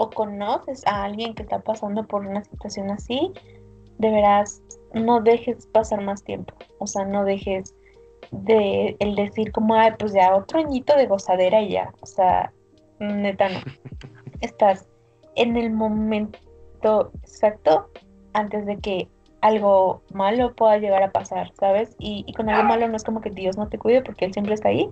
[0.00, 3.32] o conoces a alguien que está pasando por una situación así,
[3.98, 4.62] de veras
[4.94, 6.54] no dejes pasar más tiempo.
[6.78, 7.74] O sea, no dejes
[8.30, 11.92] de el decir como, ay, pues ya otro añito de gozadera y ya.
[12.00, 12.50] O sea,
[12.98, 13.60] neta no.
[14.40, 14.88] Estás
[15.34, 17.90] en el momento exacto
[18.32, 19.08] antes de que
[19.42, 21.94] algo malo pueda llegar a pasar, ¿sabes?
[21.98, 24.32] Y, y, con algo malo no es como que Dios no te cuide porque Él
[24.32, 24.88] siempre está ahí,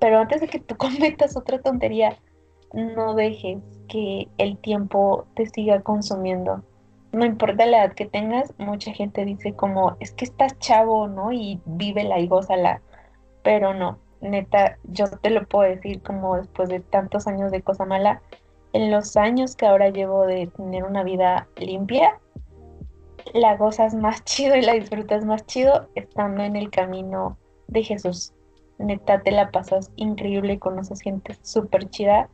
[0.00, 2.18] pero antes de que tú cometas otra tontería,
[2.72, 6.62] no dejes que el tiempo te siga consumiendo.
[7.12, 11.32] No importa la edad que tengas, mucha gente dice como, es que estás chavo, ¿no?
[11.32, 12.80] Y vívela y gózala.
[13.42, 17.84] Pero no, neta, yo te lo puedo decir como después de tantos años de cosa
[17.84, 18.22] mala,
[18.72, 22.18] en los años que ahora llevo de tener una vida limpia,
[23.34, 27.36] la gozas más chido y la disfrutas más chido estando en el camino
[27.68, 28.32] de Jesús.
[28.78, 32.28] neta te la pasas increíble, conoces gente súper chida.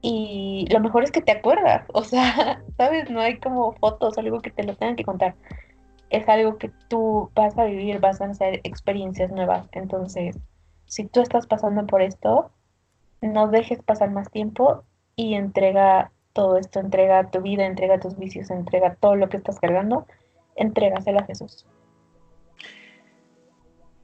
[0.00, 3.10] Y lo mejor es que te acuerdas, o sea, ¿sabes?
[3.10, 5.34] No hay como fotos, algo que te lo tengan que contar.
[6.10, 9.68] Es algo que tú vas a vivir, vas a hacer experiencias nuevas.
[9.72, 10.38] Entonces,
[10.86, 12.50] si tú estás pasando por esto,
[13.22, 14.84] no dejes pasar más tiempo
[15.16, 19.58] y entrega todo esto, entrega tu vida, entrega tus vicios, entrega todo lo que estás
[19.58, 20.06] cargando,
[20.56, 21.66] entrégaselo a Jesús.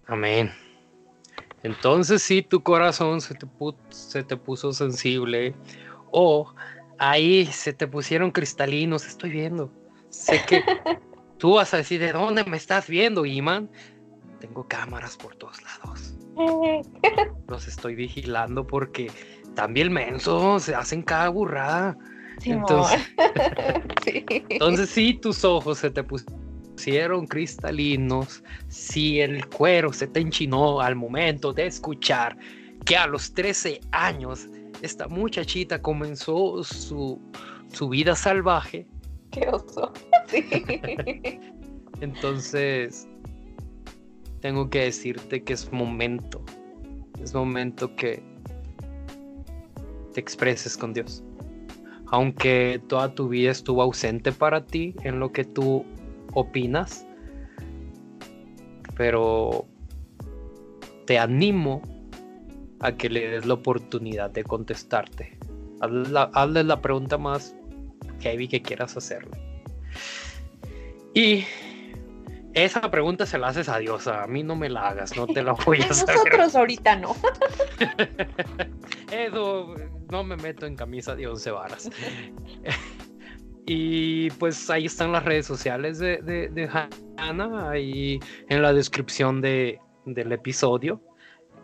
[0.07, 0.51] Amén.
[1.63, 3.47] Entonces si tu corazón se te,
[3.91, 5.55] se te puso sensible
[6.11, 6.55] o
[6.99, 9.73] ahí se te pusieron cristalinos, estoy viendo.
[10.11, 10.63] Sé que
[11.39, 13.71] tú vas a decir, ¿de dónde me estás viendo, Iman?
[14.41, 16.15] Tengo cámaras por todos lados.
[17.49, 19.11] Los estoy vigilando porque
[19.55, 21.97] también mensos se hacen cada burrada.
[22.45, 23.01] entonces,
[24.05, 24.25] sí.
[24.29, 26.48] entonces, si tus ojos se te pusieron
[27.29, 32.37] cristalinos, si el cuero se te enchinó al momento de escuchar
[32.85, 34.49] que a los 13 años
[34.83, 37.21] esta muchachita comenzó su,
[37.73, 38.87] su vida salvaje.
[39.31, 39.93] Qué oso.
[40.29, 40.45] Sí.
[42.03, 43.09] Entonces,
[44.41, 46.45] tengo que decirte que es momento,
[47.23, 48.23] es momento que
[50.13, 51.25] te expreses con Dios.
[52.11, 55.85] Aunque toda tu vida estuvo ausente para ti en lo que tú
[56.41, 57.07] opinas,
[58.97, 59.67] pero
[61.07, 61.83] te animo
[62.81, 65.39] a que le des la oportunidad de contestarte.
[65.81, 67.55] Hazle la, hazle la pregunta más
[68.21, 69.39] heavy que quieras hacerle.
[71.15, 71.45] Y
[72.55, 75.43] esa pregunta se la haces a Dios, a mí no me la hagas, no te
[75.43, 76.15] la voy a hacer.
[76.15, 77.15] Nosotros ahorita no.
[79.13, 79.75] Eso,
[80.11, 81.91] no me meto en camisa de once varas.
[83.69, 86.89] Y pues ahí están las redes sociales de, de,
[87.19, 91.01] Hannah, ahí en la descripción de, del episodio.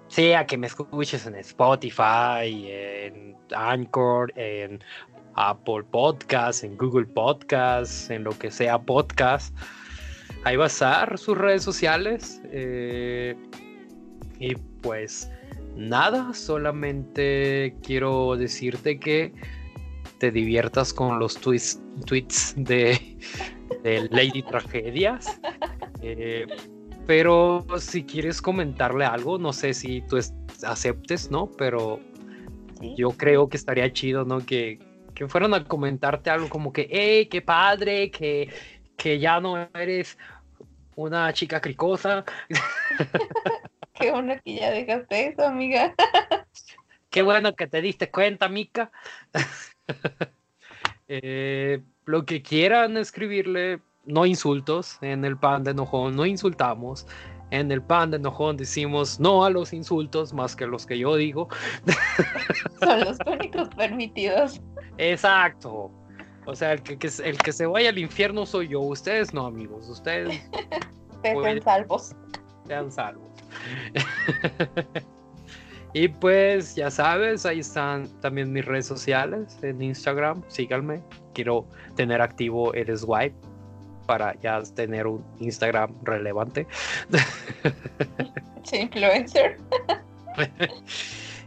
[0.08, 4.84] Sea que me escuches en Spotify, en Anchor, en
[5.34, 9.56] Apple Podcasts, en Google Podcasts, en lo que sea podcast
[10.44, 12.40] ahí va a estar sus redes sociales.
[12.52, 13.34] Eh,
[14.38, 15.30] y pues
[15.74, 19.32] nada, solamente quiero decirte que
[20.18, 23.18] te diviertas con los tweets, tweets de,
[24.10, 25.40] Lady Tragedias.
[26.02, 26.46] Eh,
[27.06, 30.18] pero si quieres comentarle algo, no sé si tú
[30.66, 31.50] aceptes, ¿no?
[31.58, 32.00] Pero
[32.96, 34.44] yo creo que estaría chido, ¿no?
[34.44, 34.78] Que,
[35.14, 38.48] que fueran a comentarte algo como que, hey, qué padre, que,
[38.96, 40.16] que ya no eres
[40.96, 42.24] una chica cricosa.
[43.94, 45.94] Qué bueno que ya dejaste eso, amiga.
[47.10, 48.90] Qué bueno que te diste cuenta, Mica.
[51.06, 54.98] Eh, lo que quieran escribirle, no insultos.
[55.02, 57.06] En el pan de enojón no insultamos.
[57.50, 61.14] En el pan de enojón decimos no a los insultos, más que los que yo
[61.16, 61.48] digo.
[62.80, 64.62] Son los únicos permitidos.
[64.96, 65.90] Exacto.
[66.46, 69.88] O sea, el que, el que se vaya al infierno soy yo, ustedes no, amigos,
[69.88, 70.42] ustedes...
[71.22, 72.14] sean salvos.
[72.66, 73.30] Sean salvos.
[75.94, 81.00] Y pues ya sabes, ahí están también mis redes sociales en Instagram, síganme.
[81.34, 83.36] Quiero tener activo Eres Swipe
[84.06, 86.66] para ya tener un Instagram relevante.
[88.72, 89.56] influencer.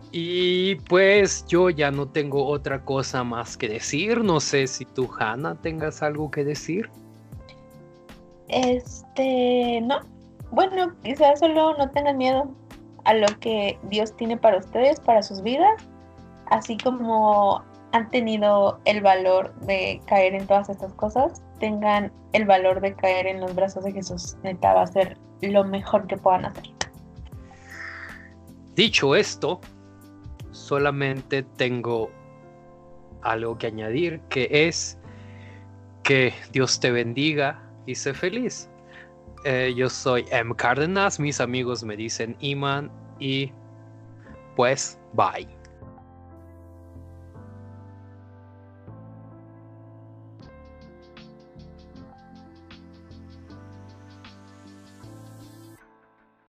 [0.10, 4.24] Y pues yo ya no tengo otra cosa más que decir.
[4.24, 6.90] No sé si tú, Hannah, tengas algo que decir.
[8.48, 10.00] Este, no.
[10.52, 12.50] Bueno, quizás solo no tengan miedo
[13.08, 15.82] a lo que Dios tiene para ustedes, para sus vidas,
[16.48, 22.82] así como han tenido el valor de caer en todas estas cosas, tengan el valor
[22.82, 24.36] de caer en los brazos de Jesús.
[24.44, 26.66] Neta va a ser lo mejor que puedan hacer.
[28.76, 29.62] Dicho esto,
[30.52, 32.12] solamente tengo
[33.22, 34.98] algo que añadir, que es
[36.04, 38.70] que Dios te bendiga y sé feliz.
[39.44, 40.56] Eh, yo soy M.
[40.56, 43.52] Cárdenas, mis amigos me dicen Iman y
[44.56, 45.57] pues bye.